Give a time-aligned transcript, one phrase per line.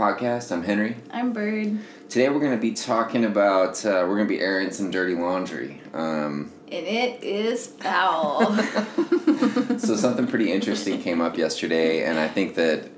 [0.00, 0.52] Welcome to Hollow Bone Podcast.
[0.52, 0.96] I'm Henry.
[1.10, 1.78] I'm Bird.
[2.08, 5.14] Today we're going to be talking about, uh, we're going to be airing some dirty
[5.14, 5.82] laundry.
[5.92, 8.54] Um, And it is foul.
[9.78, 12.88] so something pretty interesting came up yesterday, and I think that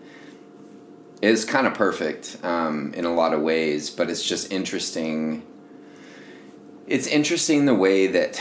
[1.20, 5.42] is kind of perfect um, in a lot of ways, but it's just interesting.
[6.86, 8.40] It's interesting the way that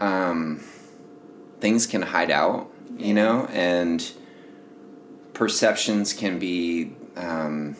[0.00, 0.62] um,
[1.60, 4.06] things can hide out, you know, and
[5.32, 6.92] perceptions can be.
[7.16, 7.76] Um,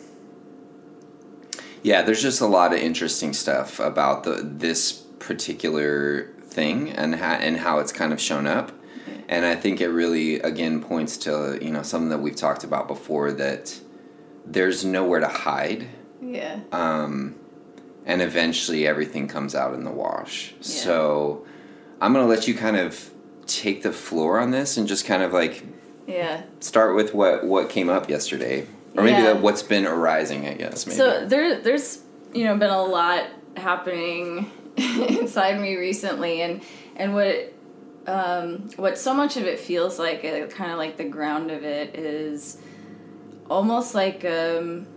[1.85, 7.33] yeah, there's just a lot of interesting stuff about the this particular thing and how,
[7.33, 8.71] and how it's kind of shown up.
[9.29, 12.87] And I think it really again points to, you know, something that we've talked about
[12.87, 13.79] before that
[14.45, 15.87] there's nowhere to hide.
[16.21, 16.59] yeah.
[16.71, 17.35] Um,
[18.07, 20.53] and eventually everything comes out in the wash.
[20.57, 20.61] Yeah.
[20.85, 21.45] So
[22.01, 23.11] I'm going to let you kind of
[23.47, 25.63] take the floor on this and just kind of like
[26.07, 26.43] Yeah.
[26.59, 29.33] start with what what came up yesterday or maybe Yeah.
[29.33, 30.97] that what's been arising, I guess maybe.
[30.97, 32.01] So there, there's
[32.33, 36.61] you know been a lot happening inside me recently, and
[36.95, 37.53] and what
[38.07, 41.63] um, what so much of it feels like, uh, kind of like the ground of
[41.63, 42.57] it is
[43.49, 44.87] almost like um,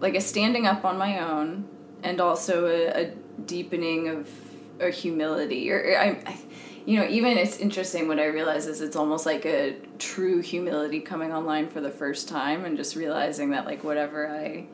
[0.00, 1.68] like a standing up on my own,
[2.02, 3.10] and also a, a
[3.44, 4.28] deepening of
[4.80, 5.70] a humility.
[5.70, 6.38] Or, or I, I,
[6.86, 8.06] you know, even it's interesting.
[8.06, 12.28] What I realize is it's almost like a true humility coming online for the first
[12.28, 14.66] time, and just realizing that like whatever I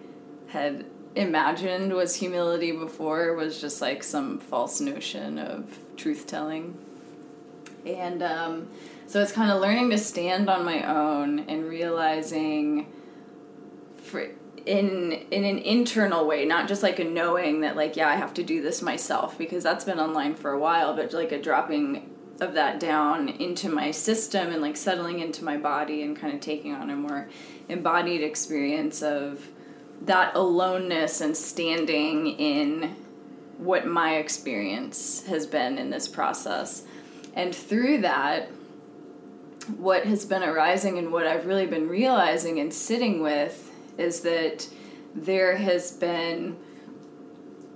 [0.48, 0.84] had
[1.16, 6.76] imagined was humility before was just like some false notion of truth telling.
[7.86, 8.68] And um,
[9.06, 12.92] so it's kind of learning to stand on my own and realizing
[13.96, 14.28] for
[14.66, 18.34] in in an internal way, not just like a knowing that like yeah I have
[18.34, 22.10] to do this myself because that's been online for a while, but like a dropping
[22.40, 26.40] of that down into my system and like settling into my body and kind of
[26.40, 27.28] taking on a more
[27.68, 29.48] embodied experience of
[30.02, 32.96] that aloneness and standing in
[33.58, 36.82] what my experience has been in this process.
[37.34, 38.48] And through that,
[39.76, 44.68] what has been arising and what I've really been realizing and sitting with is that
[45.14, 46.56] there has been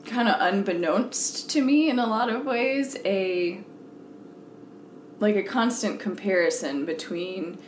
[0.07, 3.61] kind of unbeknownst to me in a lot of ways a
[5.19, 7.59] like a constant comparison between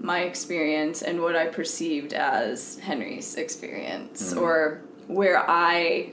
[0.00, 4.40] my experience and what I perceived as Henry's experience mm.
[4.40, 6.12] or where I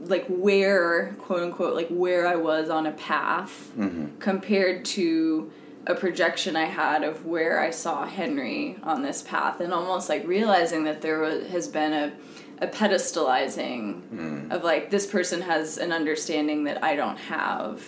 [0.00, 4.18] like where quote unquote like where I was on a path mm-hmm.
[4.18, 5.50] compared to
[5.86, 10.26] a projection I had of where I saw Henry on this path and almost like
[10.26, 12.12] realizing that there was, has been a
[12.60, 17.82] a pedestalizing of like this person has an understanding that I don't have.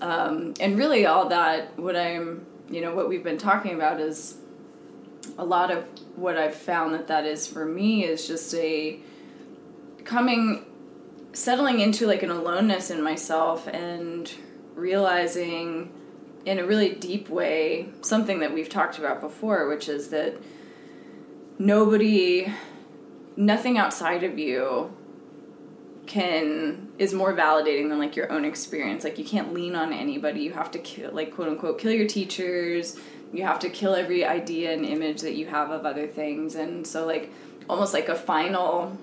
[0.00, 4.36] Um, and really all that what i'm you know what we've been talking about is
[5.38, 9.00] a lot of what i've found that that is for me is just a
[10.04, 10.66] coming
[11.32, 14.34] settling into like an aloneness in myself and
[14.74, 15.90] realizing
[16.46, 20.34] in a really deep way something that we've talked about before which is that
[21.58, 22.50] nobody
[23.36, 24.90] nothing outside of you
[26.06, 29.04] can is more validating than like your own experience.
[29.04, 30.40] Like you can't lean on anybody.
[30.40, 32.98] You have to kill like quote unquote kill your teachers.
[33.32, 36.54] You have to kill every idea and image that you have of other things.
[36.54, 37.30] And so like
[37.68, 38.96] almost like a final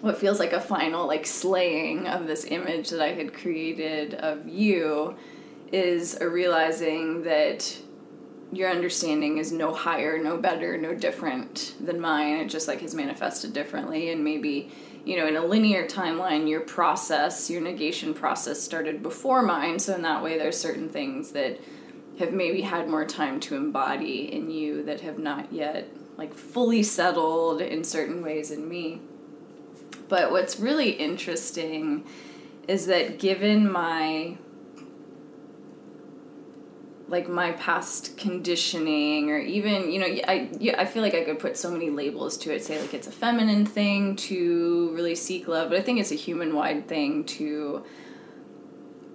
[0.00, 4.46] what feels like a final like slaying of this image that i had created of
[4.46, 5.16] you
[5.72, 7.76] is a realizing that
[8.50, 12.94] your understanding is no higher no better no different than mine it just like has
[12.94, 14.70] manifested differently and maybe
[15.08, 19.78] you know, in a linear timeline, your process, your negation process started before mine.
[19.78, 21.58] So in that way, there's certain things that
[22.18, 25.88] have maybe had more time to embody in you that have not yet
[26.18, 29.00] like fully settled in certain ways in me.
[30.08, 32.04] But what's really interesting
[32.66, 34.36] is that given my
[37.08, 41.38] like my past conditioning or even you know I yeah, I feel like I could
[41.38, 42.64] put so many labels to it.
[42.64, 46.16] Say like it's a feminine thing to really seek love but I think it's a
[46.16, 47.84] human wide thing to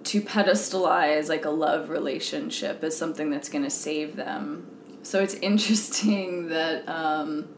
[0.04, 4.68] to pedestalize like a love relationship as something that's going to save them.
[5.02, 7.48] So it's interesting that um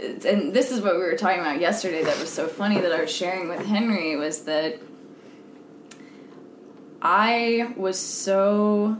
[0.00, 3.00] and this is what we were talking about yesterday that was so funny that I
[3.00, 4.78] was sharing with Henry was that
[7.02, 8.96] I was so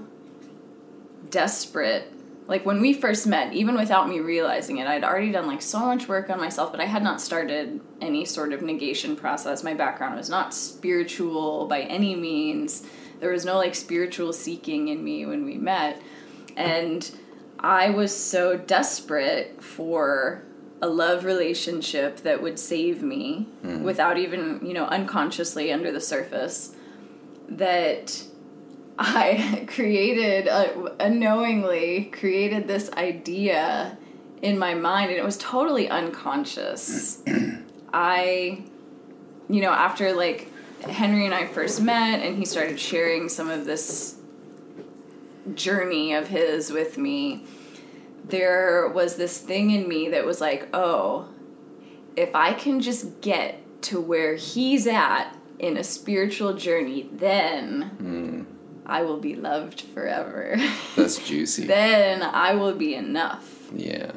[1.30, 2.12] desperate.
[2.48, 5.78] Like when we first met, even without me realizing it, I'd already done like so
[5.78, 9.62] much work on myself, but I had not started any sort of negation process.
[9.62, 12.84] My background was not spiritual by any means.
[13.20, 16.02] There was no like spiritual seeking in me when we met.
[16.56, 17.08] And
[17.60, 20.42] I was so desperate for
[20.82, 23.84] a love relationship that would save me Hmm.
[23.84, 26.74] without even, you know, unconsciously under the surface
[27.58, 28.22] that
[28.98, 33.96] I created, uh, unknowingly created this idea
[34.42, 37.22] in my mind, and it was totally unconscious.
[37.92, 38.64] I,
[39.48, 40.48] you know, after like
[40.82, 44.16] Henry and I first met, and he started sharing some of this
[45.54, 47.44] journey of his with me,
[48.24, 51.28] there was this thing in me that was like, oh,
[52.16, 58.42] if I can just get to where he's at in a spiritual journey, then hmm.
[58.86, 60.56] I will be loved forever.
[60.96, 61.66] That's juicy.
[61.66, 63.70] then I will be enough.
[63.74, 64.12] yeah.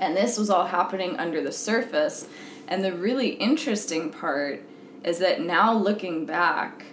[0.00, 2.26] And this was all happening under the surface.
[2.66, 4.64] And the really interesting part
[5.04, 6.86] is that now looking back,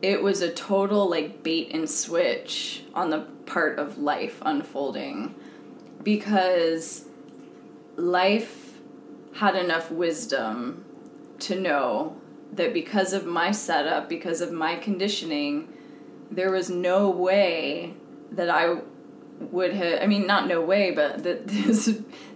[0.00, 5.34] it was a total like bait and switch on the part of life unfolding
[6.02, 7.06] because
[7.96, 8.78] life
[9.34, 10.84] had enough wisdom
[11.38, 12.16] to know
[12.52, 15.68] that because of my setup, because of my conditioning,
[16.30, 17.94] there was no way
[18.32, 18.78] that I
[19.38, 21.86] would have I mean not no way, but that this,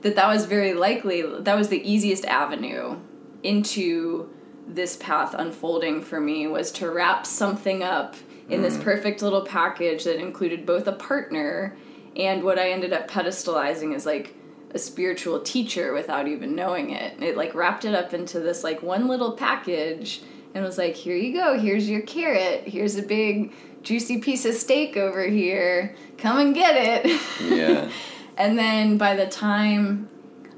[0.03, 2.99] that that was very likely that was the easiest avenue
[3.43, 4.29] into
[4.67, 8.15] this path unfolding for me was to wrap something up
[8.49, 8.83] in this mm.
[8.83, 11.77] perfect little package that included both a partner
[12.17, 14.35] and what I ended up pedestalizing is like
[14.73, 17.23] a spiritual teacher without even knowing it.
[17.23, 20.23] It like wrapped it up into this like one little package
[20.55, 23.53] and was like, here you go, here's your carrot, here's a big
[23.83, 27.21] juicy piece of steak over here, come and get it.
[27.41, 27.91] Yeah.
[28.37, 30.09] and then by the time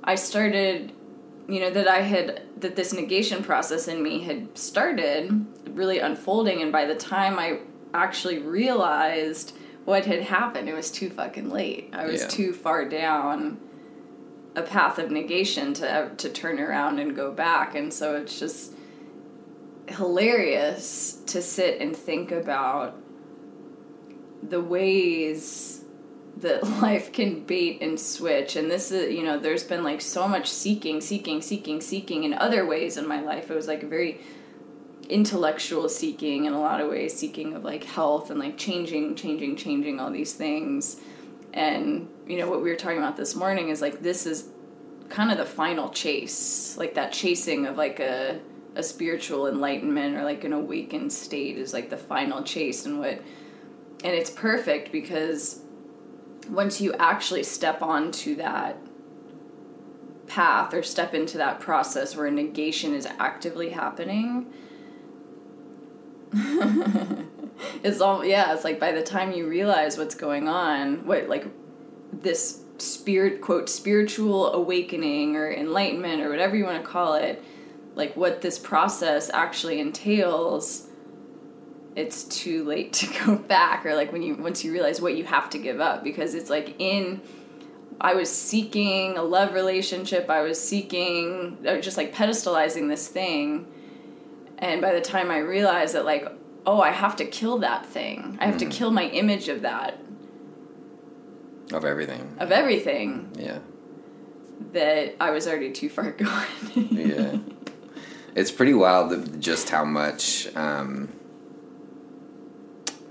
[0.05, 0.93] I started,
[1.49, 6.62] you know, that I had, that this negation process in me had started really unfolding,
[6.62, 7.58] and by the time I
[7.94, 9.55] actually realized
[9.85, 11.91] what had happened, it was too fucking late.
[11.93, 12.29] I was Yeah.
[12.29, 13.58] too far down
[14.55, 17.75] a path of negation to to turn around and go back.
[17.75, 18.75] And so it's just
[19.89, 22.97] hilarious to sit and think about
[24.43, 25.85] the ways
[26.37, 28.57] that life can bait and switch.
[28.57, 32.35] And this is you know there's been like so much seeking seeking seeking seeking in
[32.35, 33.51] other ways in my life.
[33.51, 34.21] It was like a very
[35.09, 39.57] intellectual seeking in a lot of ways seeking of like health and like changing changing
[39.57, 41.01] changing all these things.
[41.55, 44.49] And you know what we were talking about this morning is like this is
[45.11, 48.40] kind of the final chase like that chasing of like a
[48.75, 53.20] a spiritual enlightenment or like an awakened state is like the final chase and what
[54.02, 55.61] and it's perfect because
[56.49, 58.79] once you actually step onto that
[60.26, 64.46] path or step into that process where negation is actively happening
[67.84, 71.46] it's all yeah it's like by the time you realize what's going on what like
[72.12, 77.43] this spirit quote spiritual awakening or enlightenment or whatever you want to call it
[77.94, 80.88] like what this process actually entails
[81.94, 85.25] it's too late to go back or like when you once you realize what you
[85.25, 87.20] have to give up because it's like in
[88.01, 93.67] I was seeking a love relationship I was seeking just like pedestalizing this thing
[94.58, 96.27] and by the time I realized that like
[96.67, 98.39] oh I have to kill that thing.
[98.41, 98.72] I have to mm-hmm.
[98.72, 99.98] kill my image of that
[101.72, 102.36] Of everything.
[102.38, 103.58] of everything Yeah.
[104.72, 107.36] that I was already too far gone Yeah.
[108.34, 110.55] it's pretty wild just how much.
[110.56, 111.08] Um,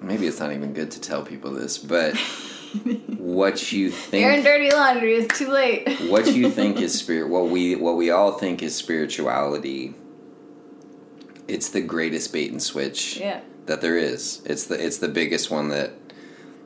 [0.02, 2.16] maybe it's not even good to tell people this, but
[3.18, 7.76] what you think, dirty laundry is too late what you think is spirit, what we
[7.76, 9.94] what we all think is spirituality.
[11.48, 14.42] It's the greatest bait and switch yeah that there is.
[14.46, 15.92] It's the it's the biggest one that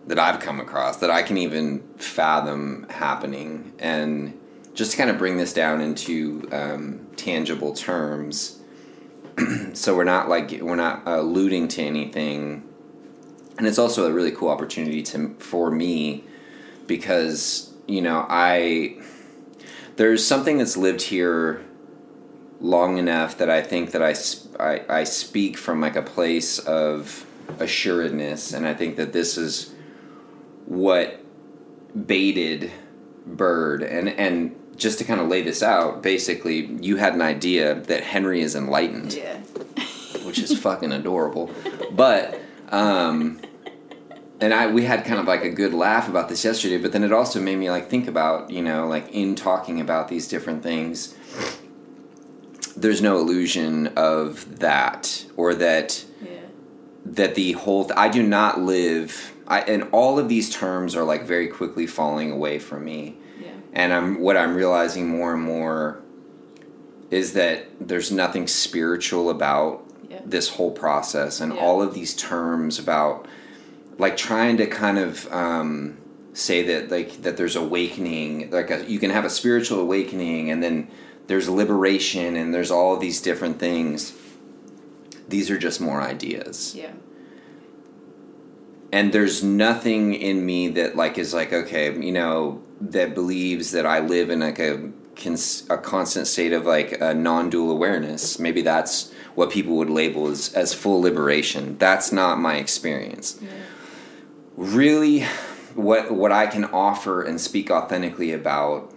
[0.08, 3.74] that I've come across that I can even fathom happening.
[3.80, 4.40] And
[4.74, 8.60] just to kind of bring this down into um, tangible terms,
[9.74, 12.64] so we're not like we're not alluding to anything.
[13.58, 16.24] And it's also a really cool opportunity to for me
[16.88, 19.02] because you know I
[19.96, 21.64] there's something that's lived here
[22.60, 24.16] long enough that I think that I,
[24.64, 27.26] I, I speak from like a place of
[27.60, 29.75] assuredness, and I think that this is
[30.66, 31.24] what
[31.96, 32.72] baited
[33.26, 37.76] Bird, and and just to kind of lay this out, basically, you had an idea
[37.76, 39.38] that Henry is enlightened, yeah.
[40.24, 41.52] Which is fucking adorable,
[41.92, 42.40] but.
[42.70, 43.40] Um,
[44.42, 47.04] and I we had kind of like a good laugh about this yesterday, but then
[47.04, 50.62] it also made me like think about you know like in talking about these different
[50.62, 51.16] things,
[52.76, 56.40] there's no illusion of that or that yeah.
[57.06, 61.04] that the whole th- I do not live I, and all of these terms are
[61.04, 63.18] like very quickly falling away from me.
[63.40, 63.50] Yeah.
[63.74, 66.02] And I'm what I'm realizing more and more
[67.12, 70.22] is that there's nothing spiritual about Yeah.
[70.26, 71.60] this whole process and Yeah.
[71.62, 73.28] all of these terms about
[74.00, 75.98] like trying to kind of um,
[76.34, 80.62] say that like that there's awakening like a, you can have a spiritual awakening and
[80.64, 80.88] then
[81.28, 84.14] there's liberation and there's all these different things
[85.30, 86.92] these are just more ideas Yeah.
[88.96, 93.86] And there's nothing in me that like is like okay you know that believes that
[93.86, 98.40] i live in like a cons- a constant state of like a non-dual awareness.
[98.40, 101.78] Maybe that's what people would label as as full liberation.
[101.78, 103.40] That's not my experience.
[103.42, 103.50] Yeah.
[104.56, 105.24] really
[105.74, 108.90] what what i can offer and speak authentically about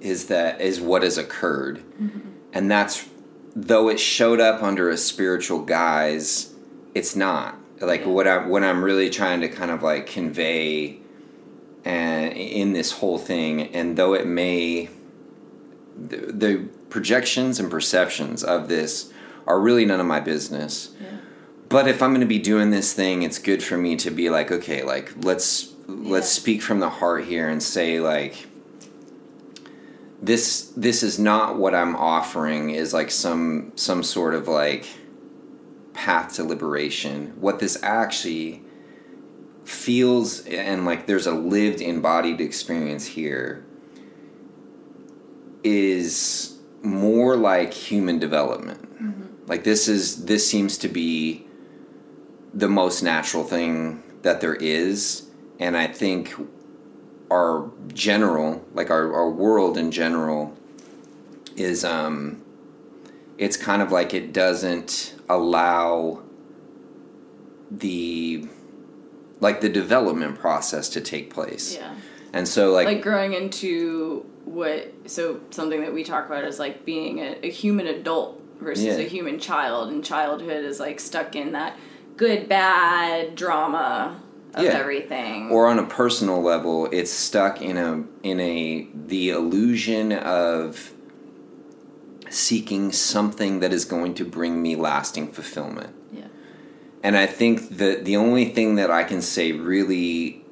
[0.00, 1.78] is that is what has occurred.
[2.00, 2.30] Mm-hmm.
[2.52, 3.06] And that's
[3.54, 6.54] though it showed up under a spiritual guise
[6.94, 8.08] it's not like Yeah.
[8.08, 10.98] what i'm what i'm really trying to kind of like convey
[11.84, 14.88] and in this whole thing and though it may
[15.96, 19.12] the, the projections and perceptions of this
[19.46, 21.08] are really none of my business Yeah.
[21.68, 24.30] but if i'm going to be doing this thing it's good for me to be
[24.30, 26.40] like okay like let's let's Yeah.
[26.42, 28.46] speak from the heart here and say like
[30.22, 34.86] this this is not what i'm offering is like some some sort of like
[35.94, 37.32] path to liberation.
[37.40, 38.62] What this actually
[39.64, 43.64] feels and like there's a lived embodied experience here
[45.62, 49.48] is more like human development.
[49.48, 51.46] Like this is this seems to be
[52.54, 56.34] the most natural thing that there is and i think
[57.30, 60.56] our general like our, our world in general
[61.56, 62.43] is um
[63.38, 66.22] it's kind of like it doesn't allow
[67.70, 68.46] the
[69.40, 71.94] like the development process to take place Yeah.
[72.32, 76.84] and so like, Like growing into what so something that we talk about is like
[76.84, 78.92] being a, a human adult versus Yeah.
[78.94, 81.76] a human child and childhood is like stuck in that
[82.16, 84.20] good bad drama
[84.54, 84.70] of Yeah.
[84.70, 85.50] everything.
[85.50, 90.92] or on a personal level it's stuck in a in a the illusion of
[92.34, 96.26] seeking something that is going to bring me lasting fulfillment yeah.
[97.02, 100.44] and i think that the only thing that i can say really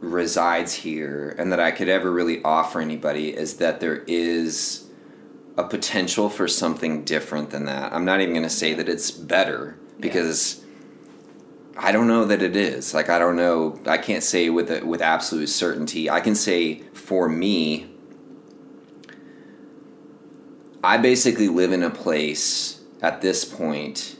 [0.00, 4.86] resides here and that i could ever really offer anybody is that there is
[5.56, 9.10] a potential for something different than that i'm not even going to say that it's
[9.10, 10.64] better because
[11.80, 12.92] I don't know that it is.
[12.92, 13.78] Like I don't know.
[13.86, 16.10] I can't say with a, with absolute certainty.
[16.10, 17.88] I can say for me,
[20.82, 24.16] I basically live in a place at this point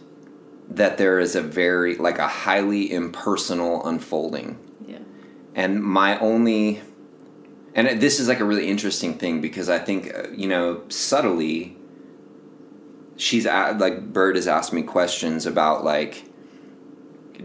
[0.70, 4.98] that there is a very like a highly impersonal unfolding Yeah.
[5.54, 6.82] and my only
[7.74, 11.76] and this is like a really interesting thing because i think uh, you know subtly
[13.16, 16.24] she's a like bird has asked me questions about like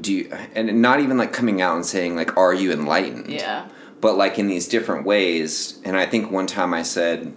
[0.01, 3.67] do you and not even like coming out and saying like are you enlightened Yeah.
[4.01, 7.34] but like in these different ways and i think one time i said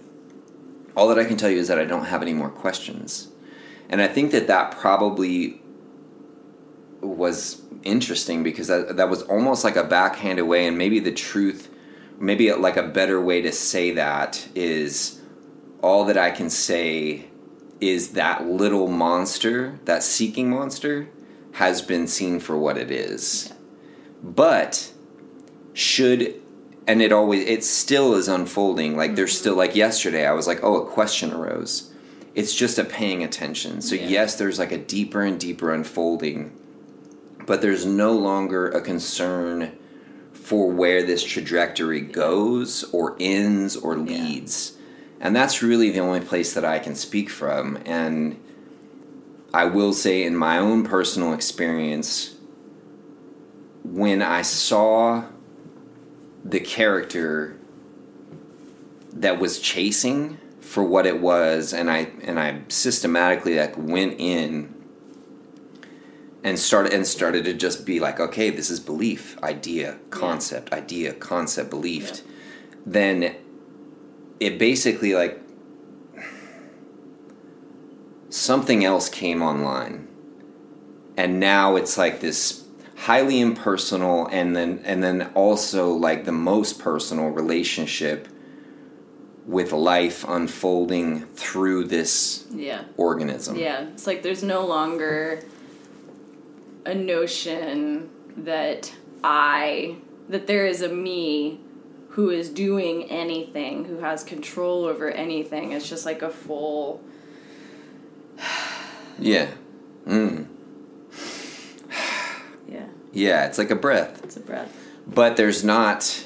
[0.97, 3.29] all that i can tell you is that i don't have any more questions.
[3.89, 5.61] And i think that that probably
[6.99, 10.67] was interesting because that, that was almost like a backhanded way.
[10.67, 11.69] And maybe the truth
[12.19, 15.21] maybe like a better way to say that is
[15.83, 17.27] all that i can say
[17.79, 21.07] is that little monster that seeking monster
[21.53, 23.53] has been seen for what it is.
[24.23, 24.93] But
[25.73, 26.41] should
[26.87, 28.95] and it always it still is unfolding.
[28.95, 31.91] Like there's still like yesterday i was like oh a question arose.
[32.33, 33.81] It's just a paying attention.
[33.81, 34.07] So Yeah.
[34.07, 36.51] yes there's like a deeper and deeper unfolding
[37.45, 39.71] but there's no longer a concern
[40.33, 44.73] for where this trajectory goes or ends or leads.
[45.21, 47.77] And that's really the only place that i can speak from.
[47.85, 48.39] And
[49.53, 52.35] i will say in my own personal experience
[53.83, 55.23] when i saw
[56.43, 57.57] the character
[59.13, 64.73] that was chasing for what it was and i and i systematically like went in
[66.43, 71.13] and started and started to just be like okay this is belief idea concept idea
[71.13, 72.21] concept belief.
[72.85, 73.35] Then
[74.39, 75.41] it basically like
[78.29, 80.07] something else came online.
[81.17, 82.66] And now it's like this
[82.97, 88.27] highly impersonal and then and then also like the most personal relationship
[89.45, 92.81] with life unfolding through this Yeah.
[92.97, 93.85] organism Yeah.
[93.93, 95.41] It's like there's no longer
[96.85, 99.95] a notion that I,
[100.29, 101.59] that there is a me
[102.09, 105.71] who is doing anything, who has control over anything.
[105.71, 107.01] It's just like a full.
[109.19, 109.49] Yeah.
[110.05, 110.46] Mm.
[113.17, 114.23] Yeah, it's like a breath.
[114.23, 114.71] it's a breath.
[115.07, 116.25] But there's not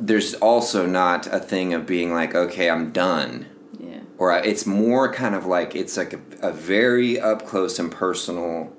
[0.00, 3.46] there's also not a thing of being like, okay, I'm done.
[3.78, 4.00] Yeah.
[4.16, 7.90] Or I- it's more kind of like it's like a, a very up close and
[7.92, 8.72] personal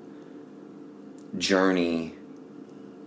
[1.38, 2.14] journey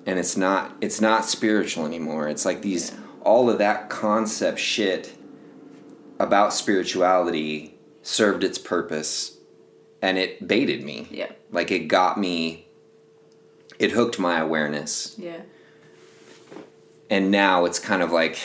[0.06, 2.28] and it's not it's not spiritual anymore.
[2.30, 3.00] It's like these Yeah.
[3.24, 5.14] all of that concept shit
[6.20, 9.38] about spirituality served its purpose
[10.02, 11.08] and it baited me.
[11.12, 11.32] Yeah.
[11.52, 12.63] Like it got me
[13.84, 15.16] it hooked my awareness.
[15.18, 15.42] Yeah.
[17.10, 18.38] and now it's kind of like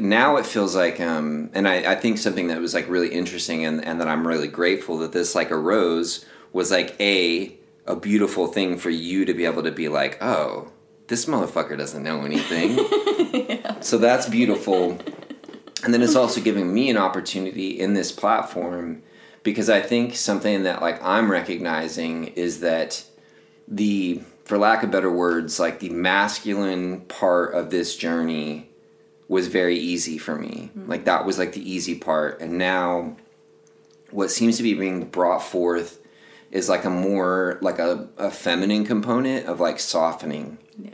[0.00, 3.64] now it feels like um and I, I think something that was like really interesting
[3.66, 7.52] and, and that i'm really grateful that this like arose was like a
[7.86, 10.70] a beautiful thing for you to be able to be like oh
[11.08, 12.70] this motherfucker doesn't know anything.
[13.80, 14.98] So that's beautiful.
[15.84, 19.02] And then it's also giving me an opportunity in this platform
[19.42, 23.04] because i think something that like i'm recognizing is that
[23.68, 28.70] the for lack of better words like the masculine part of this journey
[29.28, 30.70] was very easy for me.
[30.70, 30.88] Mm-hmm.
[30.88, 32.40] Like that was like the easy part.
[32.40, 33.16] And now
[34.12, 36.00] what seems to be being brought forth
[36.52, 40.58] is like a more like a, a feminine component of like softening.
[40.78, 40.90] Yeah.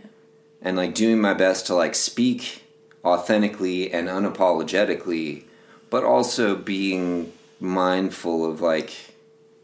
[0.62, 2.64] and like doing my best to like speak
[3.04, 5.44] authentically and unapologetically
[5.90, 9.11] but also being mindful of like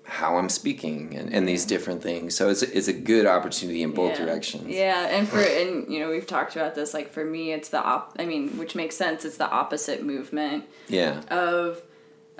[0.09, 2.35] how I'm speaking and, and these different things.
[2.35, 4.25] So it's a, it's a good opportunity in both yeah.
[4.25, 4.69] directions.
[4.69, 6.95] Yeah, and for and you know we've talked about this.
[6.95, 8.17] Like for me, it's the op.
[8.19, 9.25] I mean, which makes sense.
[9.25, 11.21] It's the opposite movement Yeah.
[11.31, 11.83] of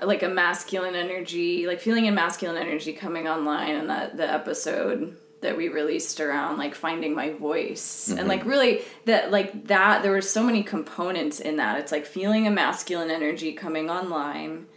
[0.01, 5.15] like a masculine energy, like feeling a masculine energy coming online, and that the episode
[5.41, 8.49] that we released around like finding my voice and like mm-hmm.
[8.49, 12.51] really that like that there were so many components in that it's like feeling a
[12.51, 14.67] masculine energy coming online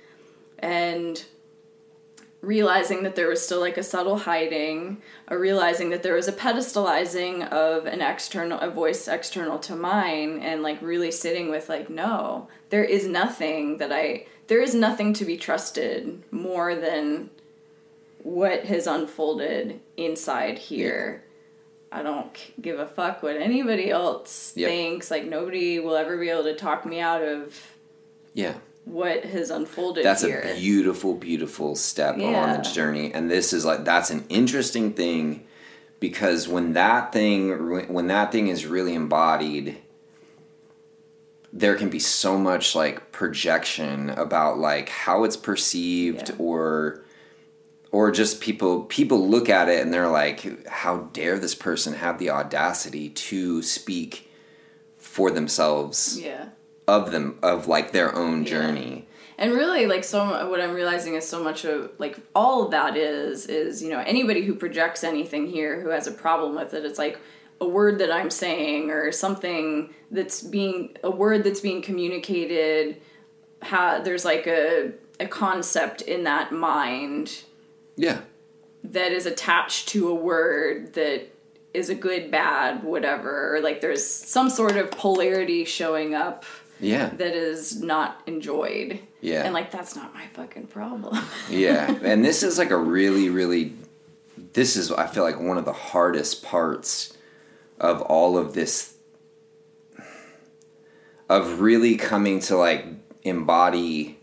[0.61, 1.25] and
[2.43, 6.33] realizing that there was still like a subtle hiding, a realizing that there was a
[6.33, 11.89] pedestalizing of an external, a voice external to mine, and like really sitting with like,
[11.89, 17.31] no, there is nothing that I, there is nothing to be trusted more than
[18.25, 21.25] what has unfolded inside here.
[21.93, 25.11] I don't give a fuck what anybody else thinks.
[25.11, 27.61] Like nobody will ever be able to talk me out of
[28.35, 28.55] Yeah.
[28.85, 30.41] What has unfolded That's here.
[30.41, 32.57] a beautiful, beautiful step on Yeah.
[32.57, 33.13] the journey.
[33.13, 35.47] And this is like, that's an interesting thing
[36.01, 39.79] because when that thing, when that thing is really embodied,
[41.53, 46.37] there can be so much like projection about like how it's perceived Yeah.
[46.39, 47.05] or
[47.91, 52.19] or just people people look at it and they're like how dare this person have
[52.19, 54.31] the audacity to speak
[54.97, 56.47] for themselves yeah.
[56.89, 58.51] Of them of like their own Yeah.
[58.51, 59.07] journey
[59.39, 62.97] And really, like so, what I'm realizing is so much of like all of that
[62.97, 66.85] is is you know anybody who projects anything here who has a problem with it,
[66.85, 67.19] it's like
[67.61, 73.01] a word that I'm saying or something that's being a word that's being communicated.
[73.63, 77.43] Ha, there's like a a concept in that mind
[77.97, 78.21] yeah
[78.85, 81.29] that is attached to a word that
[81.75, 83.57] is a good, bad, whatever.
[83.57, 86.45] Or like there's some sort of polarity showing up
[86.83, 88.99] yeah that is not enjoyed.
[89.21, 89.45] Yeah.
[89.45, 91.17] And like that's not my fucking problem.
[91.51, 93.75] yeah and this is like a really really
[94.53, 97.17] this is i feel like one of the hardest parts
[97.79, 98.95] of all of this
[101.29, 102.85] of really coming to like
[103.23, 104.19] embody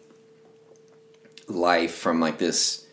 [1.48, 2.86] life from like this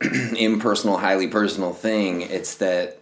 [0.36, 2.98] impersonal highly personal thing it's that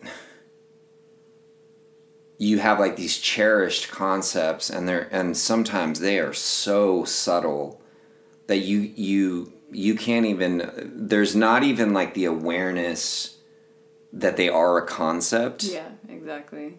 [2.38, 7.80] you have like these cherished concepts and they're and sometimes they are so subtle
[8.48, 13.38] that you you you can't even there's not even like the awareness
[14.12, 16.78] that they are a concept yeah, exactly.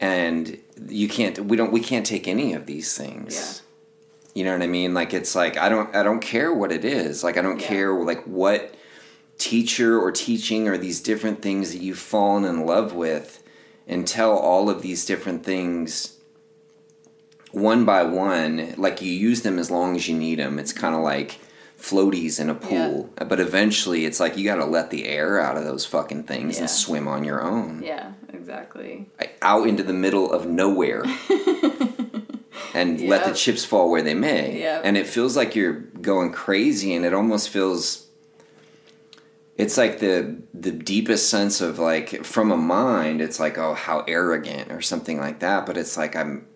[0.00, 3.62] and you can't we don't we can't take any of these things
[4.34, 4.38] Yeah.
[4.40, 6.84] you know what i mean like it's like i don't i don't care what it
[6.84, 7.66] is like i don't Yeah.
[7.66, 8.74] care like what
[9.38, 13.41] teacher or teaching or these different things that you've fallen in love with
[13.88, 16.18] until all of these different things
[17.52, 20.94] one by one like you use them as long as you need them it's kind
[20.94, 21.38] of like
[21.78, 25.56] floaties in a pool but eventually it's like you got to let the air out
[25.56, 26.60] of those fucking things Yeah.
[26.62, 29.10] and swim on your own Yeah, exactly.
[29.42, 31.04] out into the middle of nowhere
[32.74, 34.60] and let the chips fall where they may.
[34.60, 34.82] Yep.
[34.84, 38.06] And it feels like you're going crazy and it almost feels
[39.56, 44.00] it's like the the deepest sense of like from a mind it's like oh how
[44.08, 46.46] arrogant or something like that but it's like i'm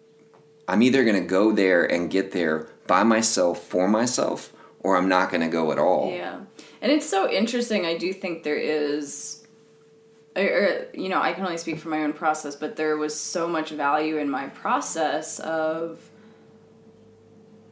[0.67, 5.09] i'm either going to go there and get there by myself for myself or i'm
[5.09, 6.41] not going to go at all Yeah.
[6.83, 7.85] And it's so interesting.
[7.85, 9.45] I do think there is,
[10.37, 13.49] or, you know, I can only speak for my own process, but there was so
[13.49, 15.99] much value in my process of,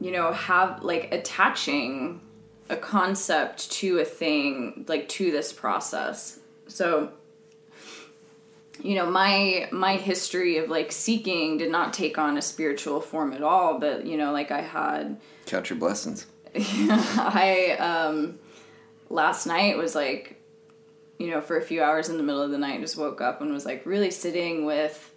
[0.00, 2.20] you know, have like attaching
[2.68, 6.38] a concept to a thing, like to this process.
[6.66, 7.12] So,
[8.82, 13.32] you know, my my history of like seeking did not take on a spiritual form
[13.32, 18.38] at all, but you know, like I had count your blessings I um
[19.10, 20.40] last night was like
[21.18, 23.40] you know for a few hours in the middle of the night just woke up
[23.40, 25.12] and was like really sitting with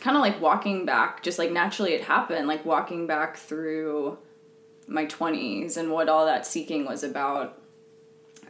[0.00, 4.18] kind of like walking back just like naturally it happened like walking back through
[4.92, 7.58] my 20s and what all that seeking was about.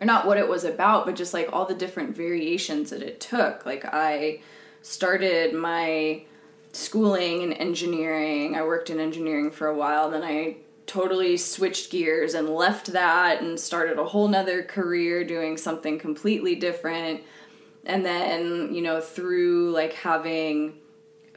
[0.01, 3.21] Or not what it was about but just like all the different variations that it
[3.21, 3.65] took.
[3.65, 4.41] Like I
[4.83, 6.25] started my
[6.73, 8.57] schooling in engineering.
[8.57, 10.11] I worked in engineering for a while.
[10.11, 15.57] Then I totally switched gears and left that and started a whole nother career doing
[15.57, 17.23] something completely different.
[17.85, 20.79] And then you know through like having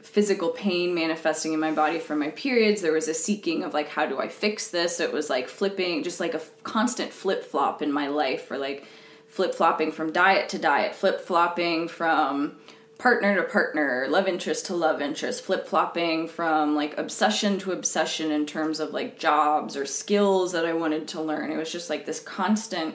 [0.06, 3.88] physical pain manifesting in my body from my periods there was a seeking of like
[3.88, 7.82] how do i fix this it was like flipping just like a f- constant flip-flop
[7.82, 8.84] in my life or like
[9.26, 12.56] flip-flopping from diet to diet flip-flopping from
[12.98, 18.30] partner to partner, love interest to love interest, flip flopping from like obsession to obsession
[18.30, 21.50] in terms of like jobs or skills that I wanted to learn.
[21.50, 22.94] It was just like this constant,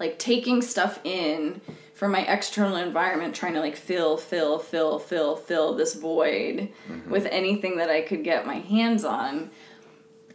[0.00, 1.60] like taking stuff in
[1.98, 7.10] from my external environment, trying to like fill, fill, fill, fill, fill this void mm-hmm.
[7.10, 9.50] with anything that I could get my hands on.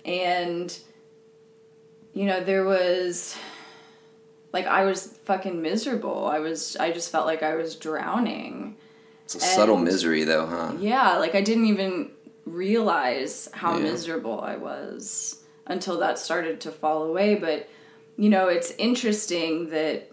[0.03, 0.77] And,
[2.13, 3.37] you know, there was
[4.51, 6.27] like I was fucking miserable.
[6.27, 8.75] I was I just felt like I was drowning.
[9.23, 10.73] It's a and subtle misery though, huh?
[10.77, 12.11] Yeah, like I didn't even
[12.45, 13.83] realize how yeah.
[13.83, 17.69] miserable I was until that started to fall away, but
[18.17, 20.12] you know, it's interesting that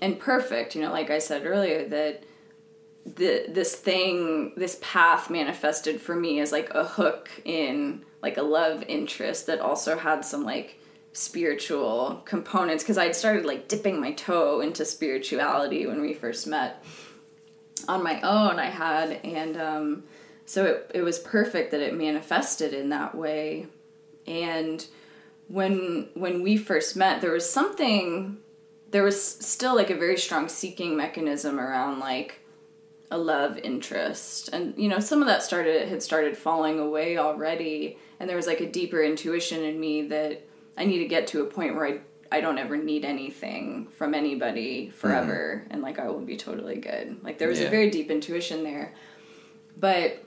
[0.00, 2.22] and perfect, you know, like I said earlier that
[3.04, 8.42] the this thing this path manifested for me as like a hook in like a
[8.42, 10.78] love interest that also had some like
[11.12, 16.84] spiritual components because I'd started like dipping my toe into spirituality when we first met
[17.88, 18.58] on my own.
[18.58, 20.04] I had, and um,
[20.46, 23.66] so it, it was perfect that it manifested in that way.
[24.26, 24.84] And
[25.48, 28.38] when when we first met, there was something.
[28.90, 32.40] There was still like a very strong seeking mechanism around like
[33.10, 37.98] a love interest, and you know some of that started had started falling away already,
[38.20, 40.42] and there was like a deeper intuition in me that
[40.76, 44.14] I need to get to a point where I I don't ever need anything from
[44.14, 45.72] anybody forever mm-hmm.
[45.72, 47.22] and like I will be totally good.
[47.22, 47.66] Like there was yeah.
[47.66, 48.94] a very deep intuition there.
[49.76, 50.22] But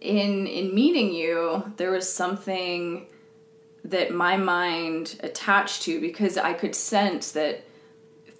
[0.00, 3.06] in in meeting you, there was something
[3.84, 7.64] that my mind attached to because I could sense that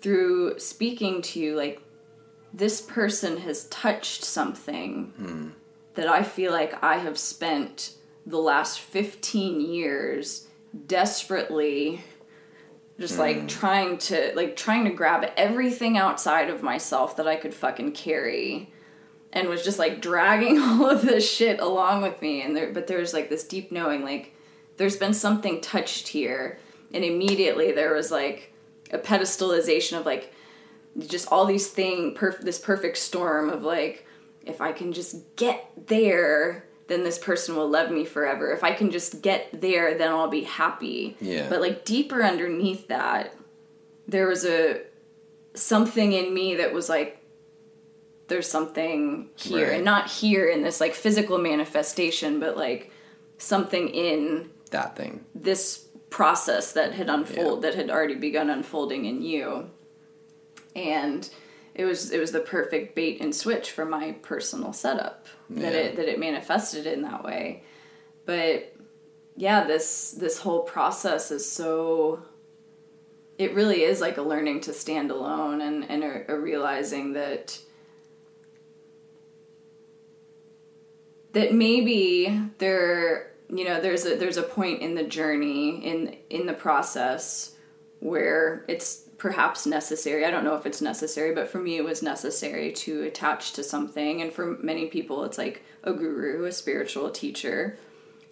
[0.01, 1.81] through speaking to you like
[2.53, 5.53] this person has touched something mm.
[5.95, 7.95] that I feel like I have spent
[8.27, 10.47] the last 15 years
[10.87, 12.03] desperately
[13.01, 13.49] just like mm.
[13.49, 18.71] trying to like trying to grab everything outside of myself that I could fucking carry
[19.33, 22.87] and was just like dragging all of this shit along with me and there but
[22.87, 24.35] there's like this deep knowing like
[24.77, 26.59] there's been something touched here
[26.93, 28.53] and immediately there was like
[28.91, 30.33] a pedestalization of like
[30.99, 34.07] just all these thing perf- this perfect storm of like
[34.45, 38.53] if I can just get there then this person will love me forever.
[38.53, 41.17] If I can just get there, then I'll be happy.
[41.21, 41.49] Yeah.
[41.49, 43.35] But like deeper underneath that,
[44.07, 44.83] there was a
[45.55, 47.19] something in me that was like
[48.29, 49.77] there's something here right.
[49.77, 52.91] and not here in this like physical manifestation but like
[53.37, 57.71] something in that thing this process that had unfolded yeah.
[57.71, 59.71] that had already begun unfolding in you
[60.77, 61.31] and
[61.75, 65.79] it was it was the perfect bait and switch for my personal setup that yeah.
[65.79, 67.63] it that it manifested in that way
[68.27, 68.75] but
[69.37, 72.23] yeah this this whole process is so
[73.39, 77.59] it really is like a learning to stand alone and and a, a realizing that
[81.33, 86.47] that maybe there you know there's a there's a point in the journey in in
[86.47, 87.55] the process
[88.01, 90.25] where it's perhaps necessary.
[90.25, 93.63] I don't know if it's necessary, but for me, it was necessary to attach to
[93.63, 94.21] something.
[94.21, 97.79] And for many people, it's like a guru, a spiritual teacher,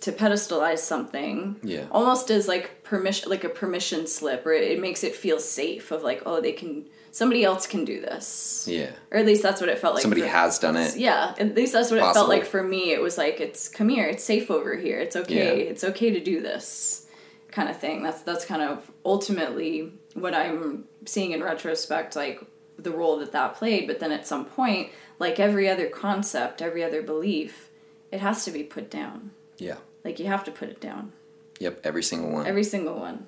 [0.00, 1.86] to pedestalize something Yeah.
[1.92, 6.02] almost as like permission like a permission slip or it makes it feel safe of
[6.02, 8.66] like oh they can somebody else can do this.
[8.68, 8.90] Yeah.
[9.10, 10.96] or at least that's what it felt like Somebody for- has done it.
[10.96, 12.92] yeah at least that's what it felt like for me.
[12.92, 14.98] It was like it's come here it's safe over here.
[15.00, 15.64] It's okay.
[15.64, 15.70] Yeah.
[15.70, 17.06] it's okay to do this
[17.50, 18.02] kind of thing.
[18.02, 22.40] That's that's kind of ultimately what i'm seeing in retrospect like
[22.78, 23.86] the role that that played.
[23.86, 27.68] But then at some point like every other concept every other belief
[28.12, 29.30] it has to be put down.
[29.58, 29.76] Yeah.
[30.04, 31.12] like you have to put it down
[31.60, 31.80] Yep.
[31.84, 32.46] Every single one.
[32.46, 33.26] every single one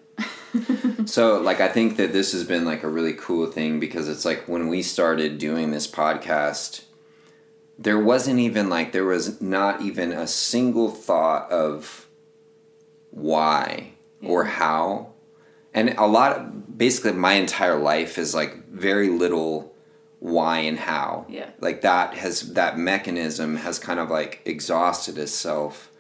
[1.07, 4.25] So, like, I think that this has been like a really cool thing because it's
[4.25, 6.83] like when we started doing this podcast,
[7.79, 12.07] there wasn't even like, there was not even a single thought of
[13.11, 13.93] why
[14.23, 15.13] or how.
[15.75, 19.75] And a lot, basically, my entire life is like very little
[20.19, 21.27] why and how.
[21.29, 21.51] Yeah.
[21.61, 25.91] Like, that has, that mechanism has kind of like exhausted itself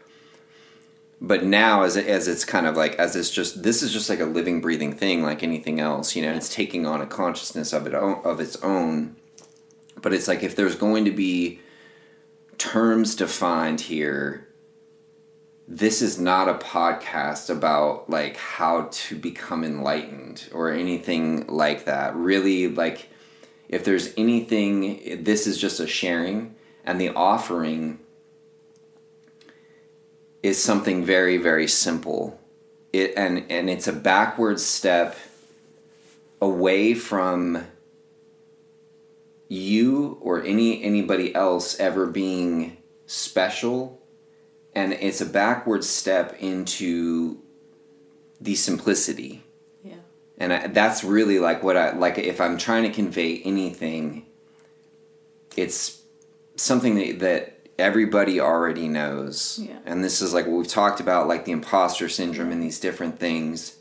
[1.23, 4.11] but now as it, as it's kind of like as it's just this is just
[4.11, 7.73] like a living breathing thing like anything else you know it's taking on a consciousness
[7.73, 9.17] of it of its own.
[10.01, 11.61] But it's like if there's going to be
[12.59, 14.49] terms defined here
[15.69, 22.17] this is not a podcast about like how to become enlightened or anything like that.
[22.17, 23.09] Really like
[23.69, 28.01] if there's anything this is just a sharing and the offering
[30.43, 32.39] is something very very simple.
[32.93, 35.17] It and and it's a backward step
[36.41, 37.65] away from
[39.49, 42.77] you or any anybody else ever being
[43.07, 44.01] special.
[44.75, 47.39] And it's a backward step into
[48.41, 49.43] the simplicity.
[49.85, 49.97] Yeah.
[50.39, 54.27] And I, that's really like what i like if i'm trying to convey anything
[55.57, 56.03] it's
[56.57, 59.79] something that, that everybody already knows Yeah.
[59.87, 63.19] and this is like what we've talked about like the imposter syndrome and these different
[63.19, 63.77] things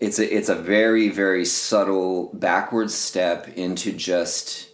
[0.00, 4.68] it's a it's a very very subtle backward step into just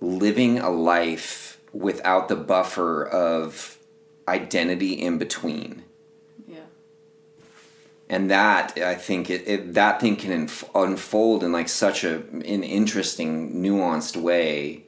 [0.00, 3.78] living a life without the buffer of
[4.26, 5.82] identity in between
[6.46, 6.60] yeah
[8.08, 12.16] and that I think it, it that thing can inf- unfold in like such a
[12.30, 14.84] an interesting, nuanced way.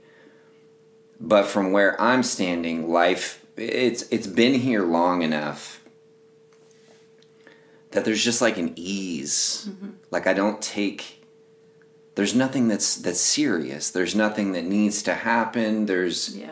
[1.20, 5.82] But from where I'm standing, life it's it's been here long enough
[7.90, 9.68] that there's just like an ease.
[10.10, 11.24] Like I don't take.
[12.14, 13.90] There's nothing that's that's serious.
[13.90, 15.86] There's nothing that needs to happen.
[15.86, 16.50] There's yeah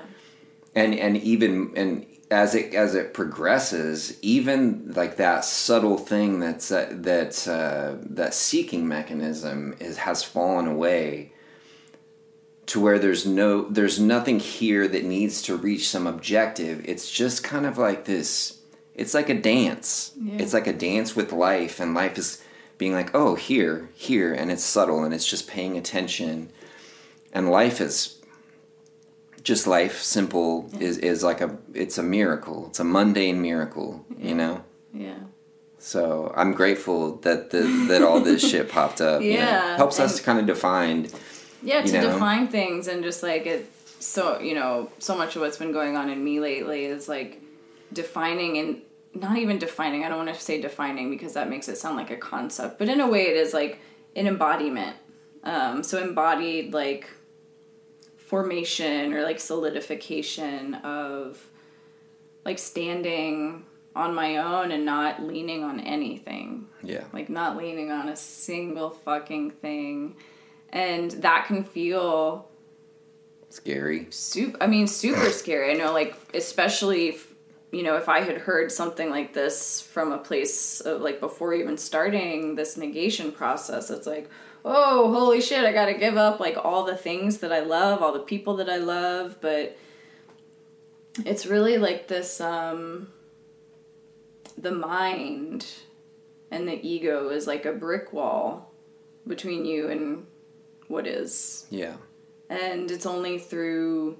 [0.78, 6.70] and and even and as it as it progresses even like that subtle thing that's
[6.70, 11.32] uh, that uh, that seeking mechanism is has fallen away
[12.68, 16.84] to where there's no there's nothing here that needs to reach some objective.
[16.84, 18.58] It's just kind of like this
[18.94, 20.12] it's like a dance.
[20.20, 20.42] Yeah.
[20.42, 22.42] it's like a dance with life and life is
[22.76, 26.50] being like oh here here and it's subtle and it's just paying attention.
[27.32, 28.20] And life is
[29.42, 32.66] just life simple is is like a it's a miracle.
[32.68, 34.62] It's a mundane miracle you know?
[34.92, 35.20] Yeah.
[35.78, 39.38] So i'm grateful that the, that all this shit popped up you know.
[39.38, 41.08] Yeah, helps us to kind of define
[41.62, 42.12] yeah You to know?
[42.12, 45.96] define things and just like it so you know so much of what's been going
[45.96, 47.40] on in me lately is like
[47.92, 48.82] defining and
[49.14, 52.10] not even defining i don't want to say defining because that makes it sound like
[52.10, 53.80] a concept but in a way it is like
[54.16, 54.96] an embodiment.
[55.44, 57.08] Um, so embodied like
[58.16, 61.38] formation or like solidification of
[62.44, 66.66] like standing on my own and not leaning on anything.
[66.82, 67.04] Yeah.
[67.12, 70.16] Like not leaning on a single fucking thing
[70.70, 72.48] and that can feel
[73.48, 74.06] scary.
[74.10, 75.70] super i mean super scary.
[75.70, 77.34] I know like especially if,
[77.72, 81.54] you know if i had heard something like this from a place of like before
[81.54, 84.28] even starting this negation process it's like
[84.64, 88.12] oh holy shit i gotta give up like all the things that i love all
[88.12, 89.76] the people that i love but
[91.24, 93.08] it's really like this um
[94.56, 95.66] the mind
[96.50, 98.72] and the ego is like a brick wall
[99.26, 100.26] between you and
[100.88, 101.94] what is yeah
[102.50, 104.16] and it's only through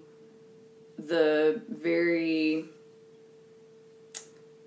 [0.98, 2.64] the very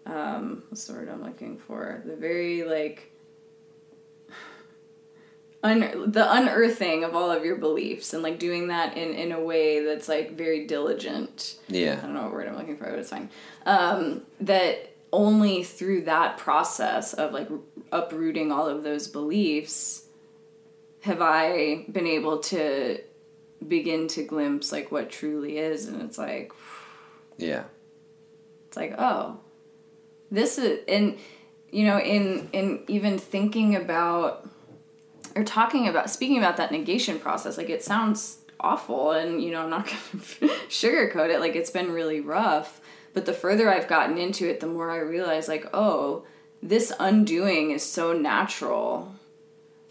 [0.06, 3.12] um what's the word i'm looking for the very like
[5.64, 9.40] un- the unearthing of all of your beliefs and like doing that in in a
[9.40, 12.00] way that's like very diligent Yeah.
[12.02, 13.30] I don't know what word I'm looking for, but it's fine.
[13.66, 17.50] Um, that only through that process of like
[17.92, 20.01] uprooting all of those beliefs
[21.02, 23.00] have I been able to
[23.68, 26.52] begin to glimpse like what truly is, and it's like
[27.38, 27.64] yeah.
[28.68, 29.40] It's like, oh,
[30.30, 31.18] this is and
[31.72, 34.48] you know, in in even thinking about
[35.36, 39.64] or talking about speaking about that negation process, like it sounds awful and you know,
[39.64, 42.80] I'm not gonna sugarcoat it, like it's been really rough.
[43.14, 46.26] But the further I've gotten into it, the more I realize like, oh,
[46.64, 49.14] this undoing is so natural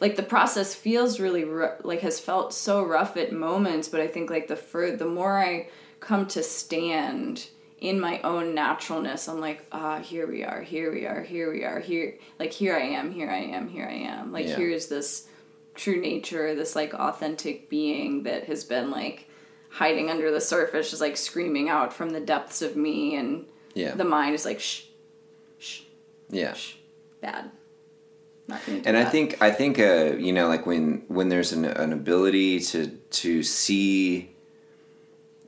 [0.00, 1.44] like the process feels really
[1.84, 5.38] like has felt so rough at moments but i think like the fur the more
[5.38, 5.68] i
[6.00, 11.06] come to stand in my own naturalness i'm like ah here we are here we
[11.06, 14.32] are here we are here like here i am here i am here i am.
[14.32, 14.56] Like yeah.
[14.56, 15.28] here is this
[15.74, 19.28] true nature this like authentic being that has been like
[19.70, 23.94] hiding under the surface just like screaming out from the depths of me and yeah.
[23.94, 24.82] the mind is like shh
[25.58, 25.82] shh
[26.28, 26.52] yeah.
[26.52, 26.74] shh,
[27.20, 27.50] bad
[28.68, 32.60] and I think I think uh, you know like when when there's an, an ability
[32.60, 34.30] to to see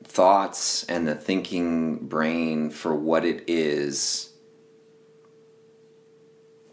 [0.05, 4.33] thoughts and the thinking brain for what it is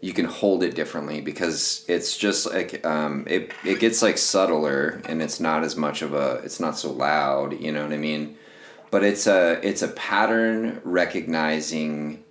[0.00, 5.02] you can hold it differently because it's just like um, it it gets like subtler
[5.04, 7.98] and it's not as much of a it's not so loud you know what I
[7.98, 8.36] mean?
[8.90, 12.24] But it's a it's a pattern recognizing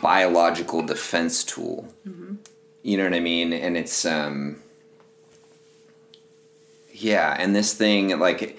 [0.00, 1.88] biological defense tool.
[2.06, 2.34] Mm-hmm.
[2.82, 3.52] You know what I mean?
[3.52, 4.62] And it's um
[6.92, 8.56] yeah, and this thing like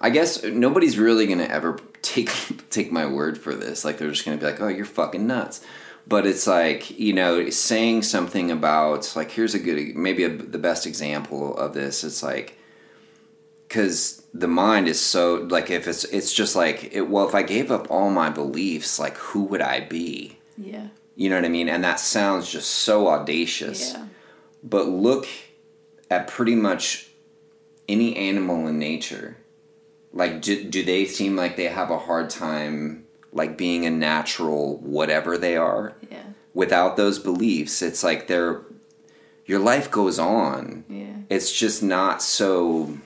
[0.00, 2.30] I guess nobody's really going to ever take
[2.70, 3.84] take my word for this.
[3.84, 5.64] Like they're just going to be like, "Oh, you're fucking nuts."
[6.04, 10.58] But it's like, you know, saying something about like here's a good maybe a, the
[10.58, 12.02] best example of this.
[12.02, 12.58] It's like
[13.68, 17.42] cuz the mind is so like if it's it's just like it, well if I
[17.42, 20.38] gave up all my beliefs, like who would I be?
[20.62, 20.88] Yeah.
[21.16, 21.68] You know what I mean?
[21.68, 23.92] And that sounds just so audacious.
[23.92, 24.06] Yeah.
[24.62, 25.26] But look
[26.10, 27.08] at pretty much
[27.88, 29.36] any animal in nature.
[30.12, 34.76] Like, do, do they seem like they have a hard time, like being a natural
[34.78, 35.94] whatever they are?
[36.10, 36.22] Yeah.
[36.54, 38.62] Without those beliefs, it's like they're,
[39.46, 40.84] your life goes on.
[40.88, 41.06] Yeah.
[41.28, 42.98] It's just not so.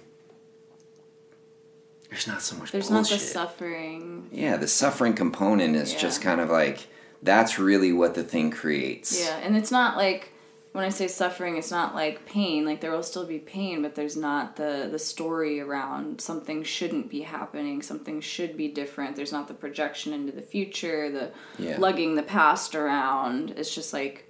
[2.11, 2.73] There's not so much.
[2.73, 3.11] There's bullshit.
[3.13, 4.29] not the suffering.
[4.33, 5.99] Yeah, the suffering component is Yeah.
[5.99, 6.87] just kind of like
[7.23, 9.19] that's really what the thing creates.
[9.25, 10.31] Yeah, and it's not like
[10.73, 12.67] when I say suffering, it's not like pain.
[12.67, 17.09] Like there will still be pain, but there's not the the story around something shouldn't
[17.11, 17.81] be happening.
[17.83, 19.17] Something should be different.
[19.17, 21.77] There's not the projection into the future, the Yeah.
[21.79, 23.55] lugging the past around.
[23.57, 24.25] It's just like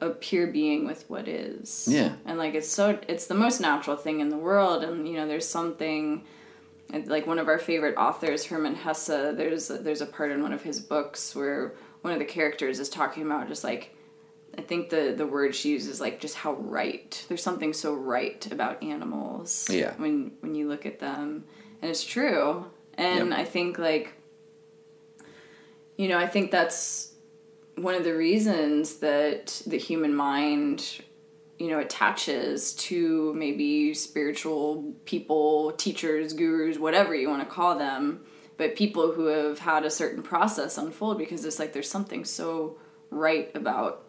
[0.00, 1.86] a pure being with what is.
[1.88, 2.14] Yeah.
[2.26, 5.26] And like it's so it's the most natural thing in the world and you know
[5.26, 6.24] there's something
[7.06, 10.62] like one of our favorite authors Hermann Hesse there's there's a part in one of
[10.62, 11.72] his books where
[12.06, 13.92] one of the characters is talking about just like
[14.56, 17.24] I think the the word she uses like just how right.
[17.26, 19.66] There's something so right about animals.
[19.68, 19.92] Yeah.
[19.96, 21.44] When when you look at them,
[21.82, 22.66] and it's true.
[22.94, 23.38] And Yep.
[23.40, 24.14] I think like,
[25.96, 27.12] you know, I think that's
[27.74, 31.00] one of the reasons that the human mind,
[31.58, 38.24] you know, attaches to maybe spiritual people, teachers, gurus, whatever you want to call them,
[38.56, 42.76] but people who have had a certain process unfold because it's like there's something so
[43.10, 44.02] right about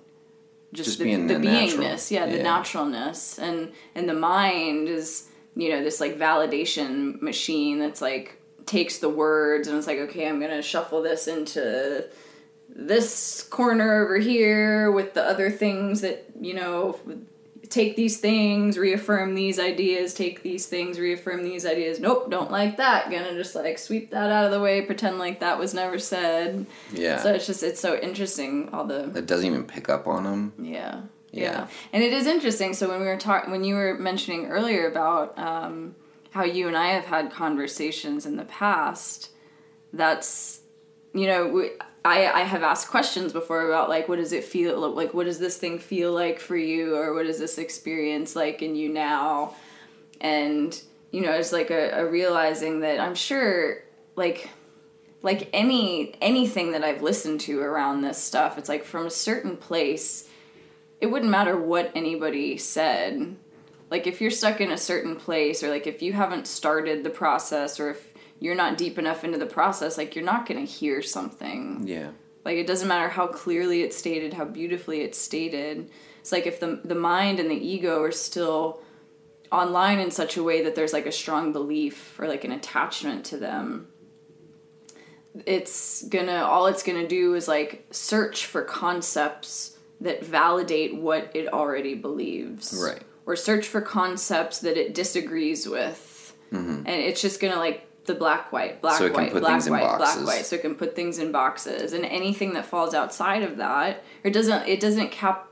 [0.73, 2.43] just, Just the, being the the beingness, yeah, the Yeah.
[2.43, 8.99] naturalness, and and the mind is you know this like validation machine that's like takes
[8.99, 12.05] the words and it's like okay, I'm gonna shuffle this into
[12.69, 16.99] this corner over here with the other things that you know
[17.69, 22.77] take these things reaffirm these ideas take these things reaffirm these ideas nope don't like
[22.77, 25.99] that gonna just like sweep that out of the way pretend like that was never
[25.99, 27.17] said Yeah.
[27.21, 30.53] so it's just it's so interesting all the it doesn't even pick up on them.
[30.59, 31.01] yeah.
[31.31, 31.41] Yeah.
[31.43, 31.67] Yeah.
[31.91, 32.73] And it is interesting.
[32.73, 35.93] So when we were talking, when you were mentioning earlier about um,
[36.31, 39.29] how you and I have had conversations in the past,
[39.91, 40.61] that's,
[41.13, 41.71] you know, we,
[42.07, 45.13] I, I have asked questions before about like, what does it feel like?
[45.13, 46.95] What does this thing feel like for you?
[46.95, 49.55] Or what is this experience like in you now?
[50.21, 50.81] And,
[51.11, 53.83] you know, it's like a, a realizing that I'm sure
[54.15, 54.49] like,
[55.21, 59.57] like any anything that I've listened to around this stuff, it's like from a certain
[59.57, 60.29] place,
[61.01, 63.35] it wouldn't matter what anybody said.
[63.89, 67.09] Like if you're stuck in a certain place or like if you haven't started the
[67.09, 70.71] process or if you're not deep enough into the process, like you're not going to
[70.71, 71.83] hear something.
[71.85, 72.11] Yeah.
[72.45, 75.89] Like it doesn't matter how clearly it's stated, how beautifully it's stated.
[76.19, 78.81] It's like if the the mind and the ego are still
[79.51, 83.25] online in such a way that there's like a strong belief or like an attachment
[83.25, 83.87] to them
[85.45, 91.51] it's gonna all it's gonna do is like search for concepts that validate what it
[91.51, 93.01] already believes Right.
[93.25, 96.77] or search for concepts that it disagrees with mm-hmm.
[96.85, 99.73] and it's just gonna like the black white black So white put black things in
[99.73, 100.45] white black white.
[100.45, 101.93] So it can put things in boxes.
[101.93, 105.47] And anything that falls outside of that or doesn't it doesn't cap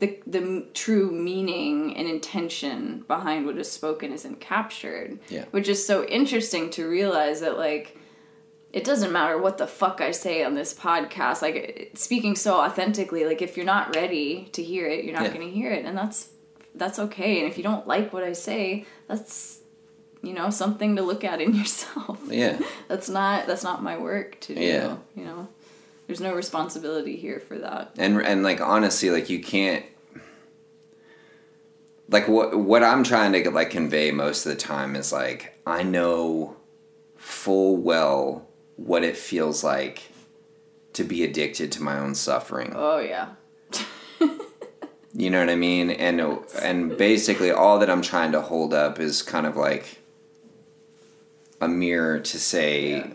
[0.00, 5.18] the the true meaning and intention behind what is spoken isn't captured.
[5.28, 5.44] Yeah.
[5.50, 7.96] which is so interesting to realize that like
[8.72, 11.42] it doesn't matter what the fuck I say on this podcast.
[11.42, 15.32] Like speaking so authentically like if you're not ready to hear it you're not Yeah.
[15.34, 15.84] going to hear it.
[15.84, 16.28] And that's
[16.74, 17.38] that's okay.
[17.40, 19.60] And if you don't like what I say that's
[20.26, 22.20] you know something to look at in yourself.
[22.28, 22.58] Yeah.
[22.88, 24.96] that's not that's not my work to do Yeah.
[25.14, 25.48] you know.
[26.06, 27.92] There's no responsibility here for that.
[27.98, 29.84] And and like honestly like you can't
[32.10, 35.82] like what what i'm trying to like convey most of the time is like i
[35.82, 36.54] know
[37.16, 38.46] full well
[38.76, 40.02] what it feels like
[40.92, 42.72] to be addicted to my own suffering.
[42.76, 43.28] Oh yeah.
[45.16, 45.90] You know what i mean?
[45.90, 46.20] And
[46.60, 49.98] and basically all that i'm trying to hold up is kind of like
[51.60, 53.06] a mirror to say Yeah.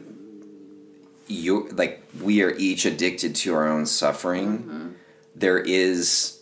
[1.27, 4.59] you like we are each addicted to our own suffering.
[4.59, 4.87] Mm-hmm.
[5.35, 6.39] There is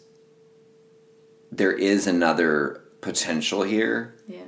[1.51, 4.15] there is another potential here.
[4.27, 4.45] Yeah.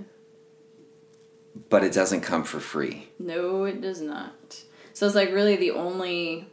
[1.69, 3.09] But it doesn't come for free.
[3.19, 4.63] No it does not.
[4.93, 6.47] So it's like really the only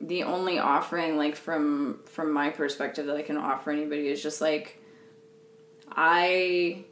[0.00, 4.40] the only offering like from from my perspective that i can offer anybody is just
[4.40, 4.78] like
[5.90, 6.84] i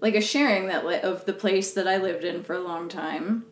[0.00, 2.88] like a sharing that li- of the place that i lived in for a long
[2.88, 3.44] time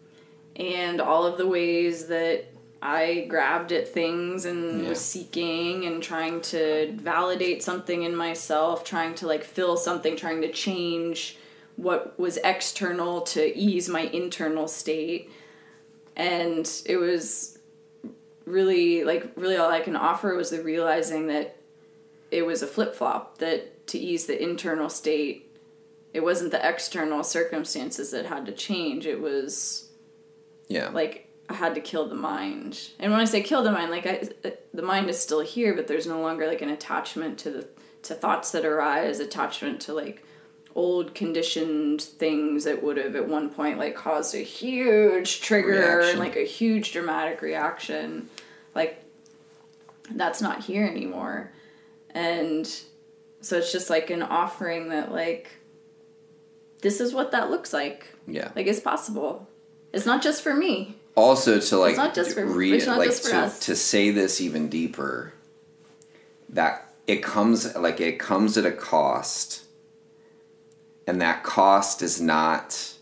[0.57, 2.47] and all of the ways that
[2.83, 4.91] I grabbed at things and Yeah.
[4.91, 10.43] was seeking and trying to validate something in myself, trying to like fill something, trying
[10.43, 11.37] to change
[11.77, 15.31] what was external to ease my internal state.
[16.17, 17.59] And it was
[18.45, 21.57] really like really all I can offer was the realizing that
[22.31, 25.46] it was a flip flop that to ease the internal state
[26.17, 29.89] it wasn't the external circumstances that had to change it was
[30.69, 32.91] yeah like I had to kill the mind.
[32.99, 35.75] And when I say kill the mind, like I, uh, the mind is still here,
[35.75, 37.69] but there's no longer like an attachment to the
[38.03, 40.25] to thoughts that arise, attachment to like
[40.75, 46.11] old conditioned things that would have at one point like caused a huge trigger Reaction.
[46.11, 48.29] and like a huge dramatic reaction.
[48.75, 49.03] Like
[50.11, 51.53] that's not here anymore.
[52.11, 52.67] And
[53.41, 55.51] so it's just like an offering that like
[56.87, 58.15] this is what that looks like.
[58.29, 59.49] yeah Like it's possible.
[59.93, 60.95] It's not just for me.
[61.17, 63.59] also to like not just for- re- it's not like just for to, us.
[63.67, 65.33] to say this even deeper
[66.49, 69.65] that it comes like it comes at a cost
[71.09, 72.95] and that cost is not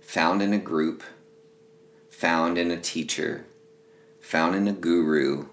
[0.00, 1.02] found in a group
[2.08, 3.44] found in a teacher
[4.20, 5.46] found in a guru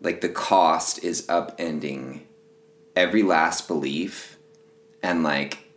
[0.00, 2.20] like the cost is upending
[2.94, 4.36] every last belief
[5.02, 5.67] and like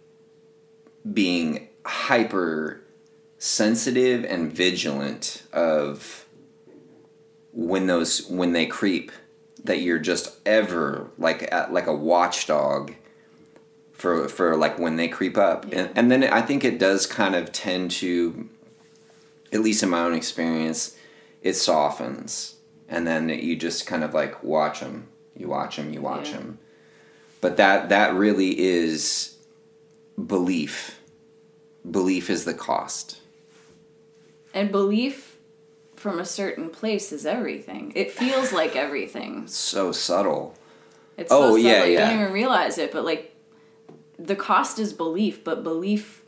[1.12, 2.82] being hyper
[3.38, 6.26] sensitive and vigilant of
[7.54, 9.12] when those when they creep
[9.64, 12.94] that you're just ever like at, like a watchdog
[13.94, 15.80] for for like when they creep up Yeah.
[15.82, 18.48] and, and then I think it does kind of tend to
[19.52, 20.96] at least in my own experience
[21.42, 22.56] it softens
[22.88, 26.38] and then you just kind of like watch them you watch them you watch Yeah.
[26.38, 26.60] them
[27.42, 29.36] but that that really is
[30.18, 31.00] belief
[31.90, 33.20] belief is the cost
[34.54, 35.38] And belief
[35.96, 37.92] from a certain place is everything.
[37.96, 39.48] It feels like everything.
[39.48, 40.56] so subtle
[41.18, 42.10] It's Oh, so yeah, subtle, you yeah.
[42.10, 43.36] don't even realize it, but like
[44.20, 46.24] the cost is belief, but belief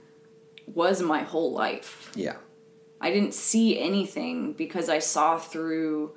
[0.67, 2.11] was my whole life.
[2.15, 2.37] yeah
[3.01, 6.13] I didn't see anything because I saw through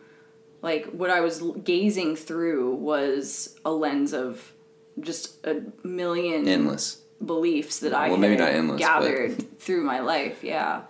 [0.63, 4.53] like what I was gazing through was a lens of
[5.01, 10.45] just a million endless beliefs that I Well, maybe not endless, gathered through my life,
[10.45, 10.83] yeah.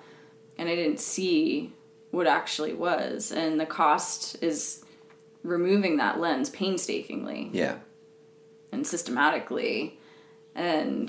[0.58, 1.72] And I didn't see
[2.10, 3.30] what actually was.
[3.30, 4.84] And the cost is
[5.42, 7.76] removing that lens painstakingly yeah
[8.72, 9.96] and systematically.
[10.56, 11.08] And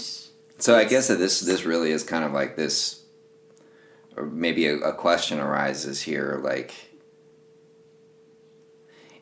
[0.57, 3.03] so i guess that this this really is kind of like this
[4.15, 6.73] or maybe a, a question arises here like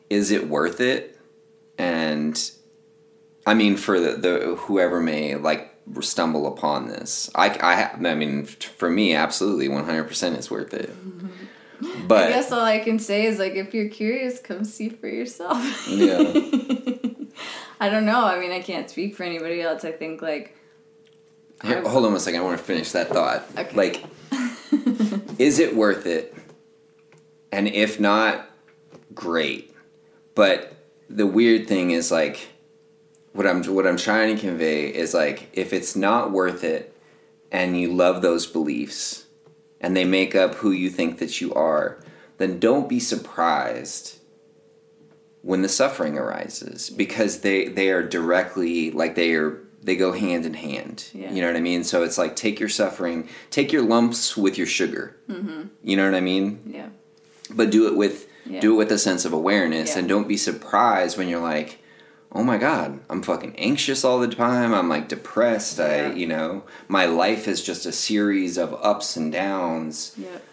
[0.08, 1.18] is it worth it
[1.78, 2.50] and
[3.46, 8.44] i mean for the, the whoever may like stumble upon this i i, I mean
[8.44, 12.06] for me absolutely 100% it's worth it mm-hmm.
[12.06, 15.08] but I guess all I can say is like if you're curious, come see for
[15.08, 15.86] yourself.
[15.88, 16.18] Yeah.
[17.80, 18.24] I don't know.
[18.24, 19.84] I mean, I can't speak for anybody else.
[19.84, 20.56] I think like
[21.62, 22.40] Here, hold on one second.
[22.40, 23.44] I want to finish that thought.
[23.56, 23.76] Okay.
[23.76, 24.04] Like,
[25.38, 26.34] is it worth it?
[27.52, 28.50] And if not,
[29.14, 29.74] great.
[30.34, 30.72] But
[31.08, 32.48] the weird thing is like,
[33.36, 36.96] what I'm what I'm trying to convey is like, if it's not worth it,
[37.52, 39.26] and you love those beliefs
[39.80, 41.98] and they make up who you think that you are,
[42.38, 44.18] then don't be surprised
[45.42, 50.44] when the suffering arises because they they are directly like they are they go hand
[50.44, 51.04] in hand.
[51.12, 51.30] Yeah.
[51.32, 51.84] You know what I mean?
[51.84, 55.16] So it's like take your suffering, take your lumps with your sugar.
[55.30, 55.68] Mm-hmm.
[55.84, 56.60] You know what I mean?
[56.66, 56.88] Yeah.
[57.50, 58.60] But do it with Yeah.
[58.60, 60.00] do it with a sense of awareness, Yeah.
[60.00, 61.78] and don't be surprised when you're like,
[62.32, 64.74] oh my god, I'm fucking anxious all the time.
[64.74, 65.78] I'm like depressed.
[65.78, 65.84] Yeah.
[65.84, 70.14] I you know my life is just a series of ups and downs.
[70.18, 70.44] Yep.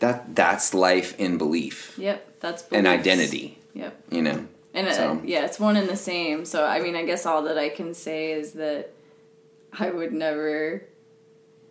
[0.00, 2.40] That that's life in belief Yep.
[2.40, 3.00] That's and beliefs.
[3.00, 3.58] identity.
[3.74, 4.02] Yep.
[4.10, 4.46] You know.
[4.74, 6.44] And uh, yeah, it's one and the same.
[6.44, 8.92] So I mean, I guess all that I can say is that
[9.76, 10.84] I would never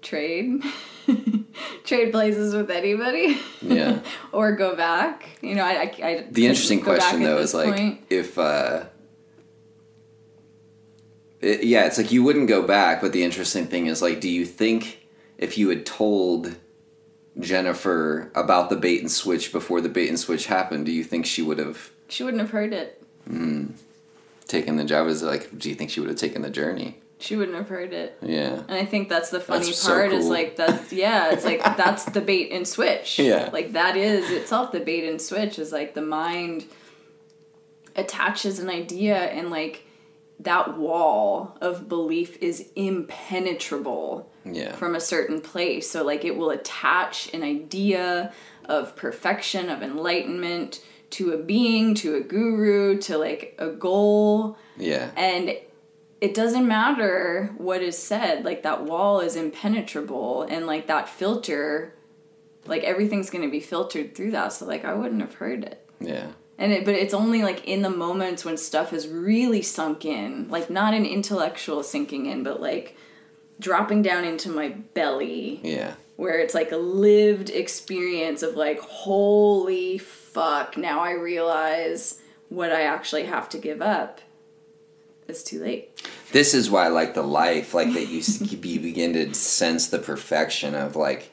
[0.01, 0.61] trade
[1.85, 3.37] trade places with anybody.
[3.61, 3.99] Yeah.
[4.31, 5.29] or go back.
[5.41, 5.71] You know, I.
[6.01, 8.01] I, I The interesting couldn't go back question though is like point.
[8.09, 8.85] if uh
[11.41, 14.29] it, yeah, it's like you wouldn't go back, but the interesting thing is like do
[14.29, 15.07] you think
[15.37, 16.55] if you had told
[17.39, 21.25] Jennifer about the bait and switch before the bait and switch happened, do you think
[21.25, 23.01] she would have she wouldn't have heard it.
[23.27, 23.71] Hmm.
[24.47, 26.99] taken the job is like do you think she would have taken the journey?
[27.19, 28.15] She wouldn't have heard it.
[28.21, 28.61] Yeah.
[28.67, 31.63] And I think that's the funny That's so part is like that yeah, it's like
[31.77, 33.19] that's the bait and switch.
[33.19, 33.49] Yeah.
[33.51, 36.65] Like that is itself the bait and switch is like the mind
[37.95, 39.83] attaches an idea and like
[40.39, 44.75] that wall of belief is impenetrable Yeah.
[44.75, 45.89] from a certain place.
[45.89, 48.31] So like it will attach an idea
[48.65, 50.81] of perfection, of enlightenment
[51.11, 55.09] to a being, to a guru, to like a goal Yeah.
[55.15, 55.55] and
[56.19, 61.93] it doesn't matter what is said like that wall is impenetrable and like that filter
[62.65, 65.87] like everything's going to be filtered through that so like i wouldn't have heard it
[65.99, 66.29] Yeah.
[66.59, 70.47] And it, but it's only like in the moments when stuff has really sunk in
[70.49, 72.95] like not an intellectual sinking in but like
[73.59, 75.93] dropping down into my belly Yeah.
[76.15, 82.81] where it's like a lived experience of like holy fuck now i realize what i
[82.83, 84.21] actually have to give up
[85.27, 85.89] it's too late
[86.31, 90.73] This is why like the life, like that you you begin to sense the perfection
[90.75, 91.31] of like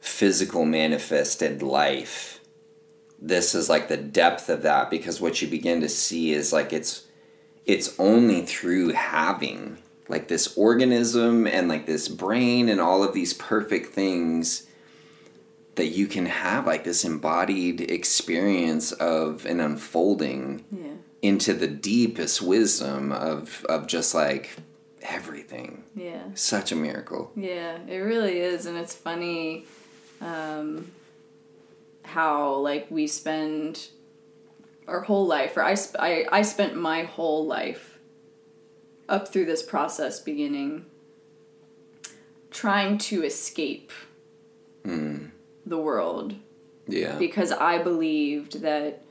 [0.00, 2.31] physical manifested life.
[3.24, 6.72] This is like the depth of that because what you begin to see is like
[6.72, 7.06] it's
[7.64, 13.32] it's only through having like this organism and like this brain and all of these
[13.32, 14.66] perfect things
[15.76, 20.88] that you can have like this embodied experience of an unfolding yeah
[21.22, 24.50] into the deepest wisdom of of just like
[25.02, 25.84] everything.
[25.94, 27.30] yeah Such a miracle.
[27.36, 29.66] Yeah, it really is, and it's funny
[30.20, 30.90] um,
[32.02, 33.88] how like we spend
[34.88, 37.98] our whole life, or I, sp- I I spent my whole life
[39.08, 40.86] up through this process beginning
[42.50, 43.90] trying to escape
[44.84, 45.26] hmm.
[45.66, 46.34] the world
[46.86, 47.16] Yeah.
[47.18, 49.02] because I believed that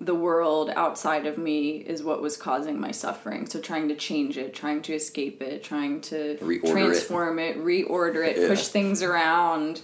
[0.00, 3.46] the world outside of me is what was causing my suffering.
[3.46, 6.70] So trying to change it, trying to escape it, trying to Reorder it.
[6.72, 7.56] transform it.
[7.58, 8.48] reorder it, Yeah.
[8.48, 9.80] push things around.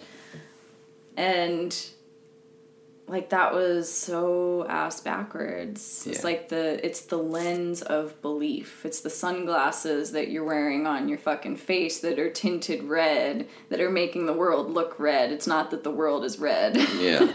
[1.17, 1.75] And
[3.09, 6.07] like that was so ass backwards.
[6.07, 8.85] It's like the it's the lens of belief.
[8.85, 13.81] It's the sunglasses that you're wearing on your fucking face that are tinted red that
[13.81, 15.33] are making the world look red.
[15.33, 16.77] It's not that the world is red.
[16.99, 17.31] Yeah.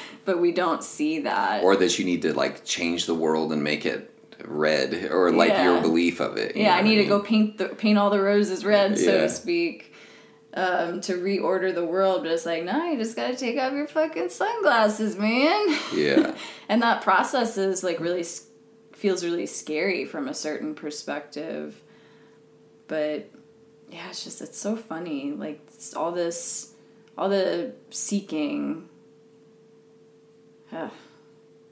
[0.24, 1.62] but we don't see that.
[1.62, 4.06] or that you need to like change the world and make it
[4.44, 5.64] red or like Yeah.
[5.64, 6.56] your belief of it.
[6.56, 7.08] yeah, I need to mean?
[7.08, 9.89] go paint the paint all the roses red, so to speak,
[10.54, 12.22] um, to reorder the world.
[12.22, 15.76] But it's like, no, you just gotta take off your fucking sunglasses, man.
[15.94, 16.34] Yeah.
[16.68, 18.24] and that process is like really
[18.92, 21.80] feels really scary from a certain perspective.
[22.88, 23.30] But
[23.88, 25.32] yeah, it's just it's so funny.
[25.32, 25.60] Like
[25.96, 26.74] all this,
[27.16, 28.88] all the seeking.
[30.72, 30.90] Ugh.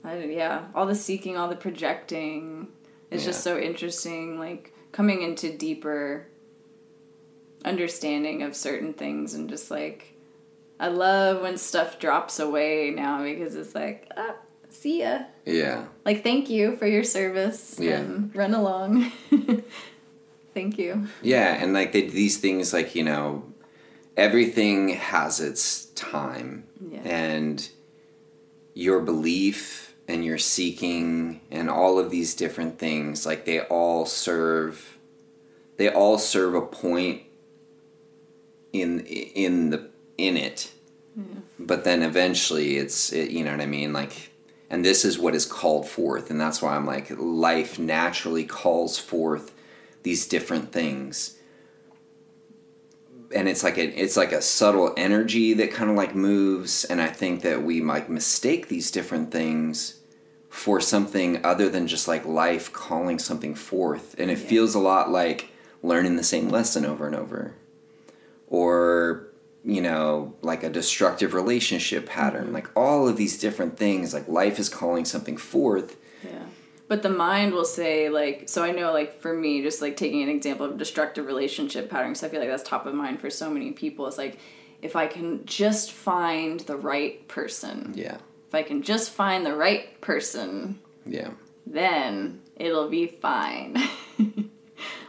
[0.05, 2.69] I, yeah, all the seeking, all the projecting.
[3.11, 4.39] It's just so interesting.
[4.39, 6.29] Like coming into deeper
[7.65, 10.15] understanding of certain things and just like
[10.81, 14.37] I love when stuff drops away now because it's like, ah,
[14.71, 15.25] see ya.
[15.45, 15.87] Yeah.
[16.05, 17.77] Like, thank you for your service.
[17.81, 17.99] Yeah.
[17.99, 19.11] And run along.
[20.55, 21.09] thank you.
[21.21, 23.45] Yeah, and like they, these things like, you know,
[24.17, 26.65] everything has its time.
[26.81, 27.01] Yeah.
[27.01, 27.69] And
[28.75, 34.99] your belief and your seeking and all of these different things like they all serve
[35.77, 37.23] they all serve a point
[38.73, 40.71] in in the in it.
[41.59, 43.93] But then eventually it's it, you know what i mean?
[43.93, 44.31] Like
[44.71, 48.99] and this is what is called forth and that's why i'm like life naturally calls
[48.99, 49.55] forth
[50.03, 51.37] these different things.
[53.35, 57.01] And it's like a it's like a subtle energy that kind of like moves and
[57.03, 60.01] i think that we might mistake these different things
[60.49, 64.15] for something other than just like life calling something forth.
[64.19, 64.49] And it Yeah.
[64.49, 65.51] feels a lot like
[65.83, 67.55] learning the same lesson over and over
[68.49, 69.29] or
[69.65, 72.55] you know like a destructive relationship pattern mm-hmm.
[72.55, 76.45] like all of these different things like life is calling something forth Yeah.
[76.89, 80.23] But the mind will say, like, so I know, like, for me, just like taking
[80.23, 83.51] an example of destructive relationship patterns, I feel like that's top of mind for so
[83.51, 84.07] many people.
[84.07, 84.39] It's like,
[84.81, 88.17] if I can just find the right person, yeah
[88.49, 91.31] if I can just find the right person, yeah
[91.67, 93.77] then it'll be fine.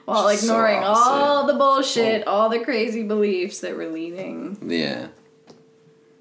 [0.10, 5.08] While is so ignoring all the bullshit, all the crazy beliefs that were leading yeah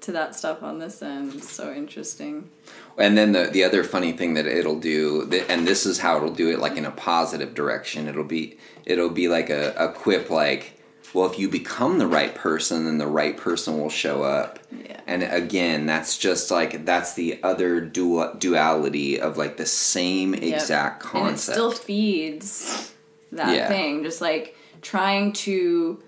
[0.01, 1.33] to that stuff on this end.
[1.35, 2.49] It's so interesting.
[2.97, 6.33] And then the the other funny thing that it'll do, and this is how it'll
[6.33, 8.07] do it, like in a positive direction.
[8.07, 10.73] It'll be it'll be like a, a quip, like,
[11.13, 14.59] well, if you become the right person, then the right person will show up.
[14.71, 14.99] Yeah.
[15.07, 20.43] And again, that's just like that's the other dual duality of like the same Yep.
[20.43, 21.55] exact And it concept.
[21.55, 22.93] still feeds
[23.31, 23.67] that Yeah.
[23.67, 26.01] thing, just like trying to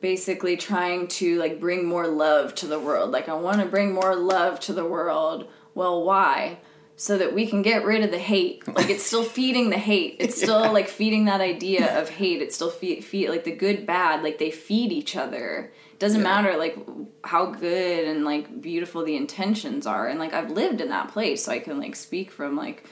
[0.00, 3.10] basically trying to like bring more love to the world.
[3.10, 5.48] Like I want to bring more love to the world.
[5.74, 6.58] Well, why?
[6.98, 8.66] So that we can get rid of the hate.
[8.74, 10.16] Like it's still feeding the hate.
[10.18, 12.40] It's still like feeding that idea of hate.
[12.42, 14.22] It's still feed, feed like the good bad.
[14.22, 15.72] Like they feed each other.
[15.92, 16.42] It doesn't Yeah.
[16.42, 16.76] matter like
[17.24, 20.06] how good and like beautiful the intentions are.
[20.08, 22.84] And like I've lived in that place, so I can like speak from like,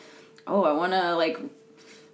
[0.47, 1.39] oh, I want to like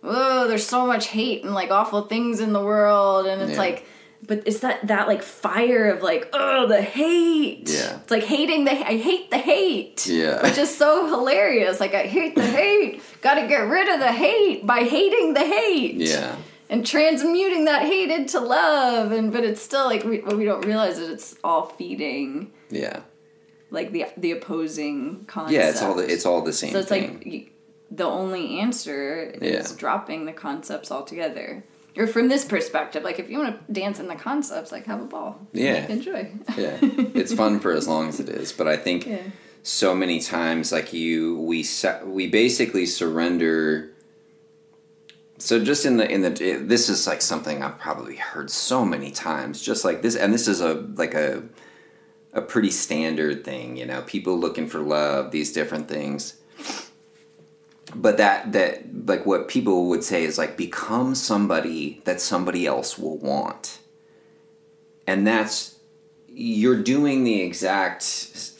[0.02, 3.58] oh, there's so much hate and like awful things in the world, and it's Yeah.
[3.58, 3.86] like,
[4.26, 7.68] but it's that that like fire of like, oh, the hate.
[7.70, 8.00] Yeah.
[8.00, 10.06] it's like hating the I hate the hate.
[10.06, 10.42] Yeah.
[10.42, 11.80] which is so hilarious.
[11.80, 13.02] Like I hate the hate.
[13.22, 15.94] Got to get rid of the hate by hating the hate.
[15.96, 16.36] yeah.
[16.68, 20.98] And transmuting that hate into love, and but it's still like we, we don't realize
[20.98, 23.00] is it's all feeding Yeah.
[23.72, 25.52] like the the opposing concept.
[25.54, 27.14] Yeah, it's all the it's all the same So it's thing.
[27.24, 27.52] like
[27.90, 29.76] the only answer is Yeah.
[29.76, 31.64] dropping the concepts altogether.
[31.96, 35.00] Or from this perspective, like if you want to dance in the concepts, like have
[35.00, 35.40] a ball.
[35.52, 35.86] Yeah.
[35.88, 36.30] Enjoy.
[36.56, 36.78] yeah.
[36.82, 39.18] It's fun for as long as it is, but I think Yeah.
[39.64, 41.66] so many times like you we
[42.04, 43.90] we basically surrender
[45.38, 46.30] so just in the in the
[46.62, 50.46] this is like something I've probably heard so many times just like this and this
[50.48, 51.42] is a like a
[52.32, 56.34] a pretty standard thing you know people looking for love these different things
[57.94, 62.98] but that that like what people would say is like become somebody that somebody else
[62.98, 63.78] will want.
[65.06, 65.78] And that's
[66.28, 68.02] you're doing the exact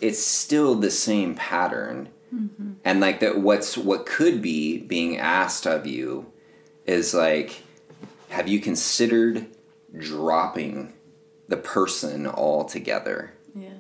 [0.01, 2.09] it's still the same pattern.
[2.35, 2.73] Mm-hmm.
[2.85, 6.33] And like that what's what could be being asked of you
[6.87, 7.63] is like
[8.31, 9.47] have you considered
[9.97, 10.93] dropping
[11.49, 13.33] the person altogether?
[13.55, 13.71] Yeah.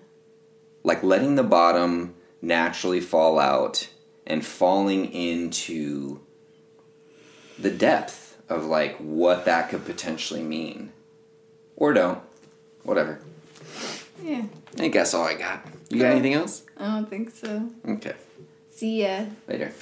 [0.82, 3.88] like letting the bottom naturally fall out
[4.30, 6.20] and falling into
[7.58, 10.92] the depth of like what that could potentially mean
[11.76, 12.20] or don't
[12.84, 13.20] whatever
[14.22, 14.42] Yeah.
[14.72, 15.66] I think that's all I got.
[15.88, 16.62] You got anything else?
[16.78, 17.68] I don't think so.
[17.86, 18.14] Okay.
[18.70, 19.24] See ya.
[19.48, 19.72] Later.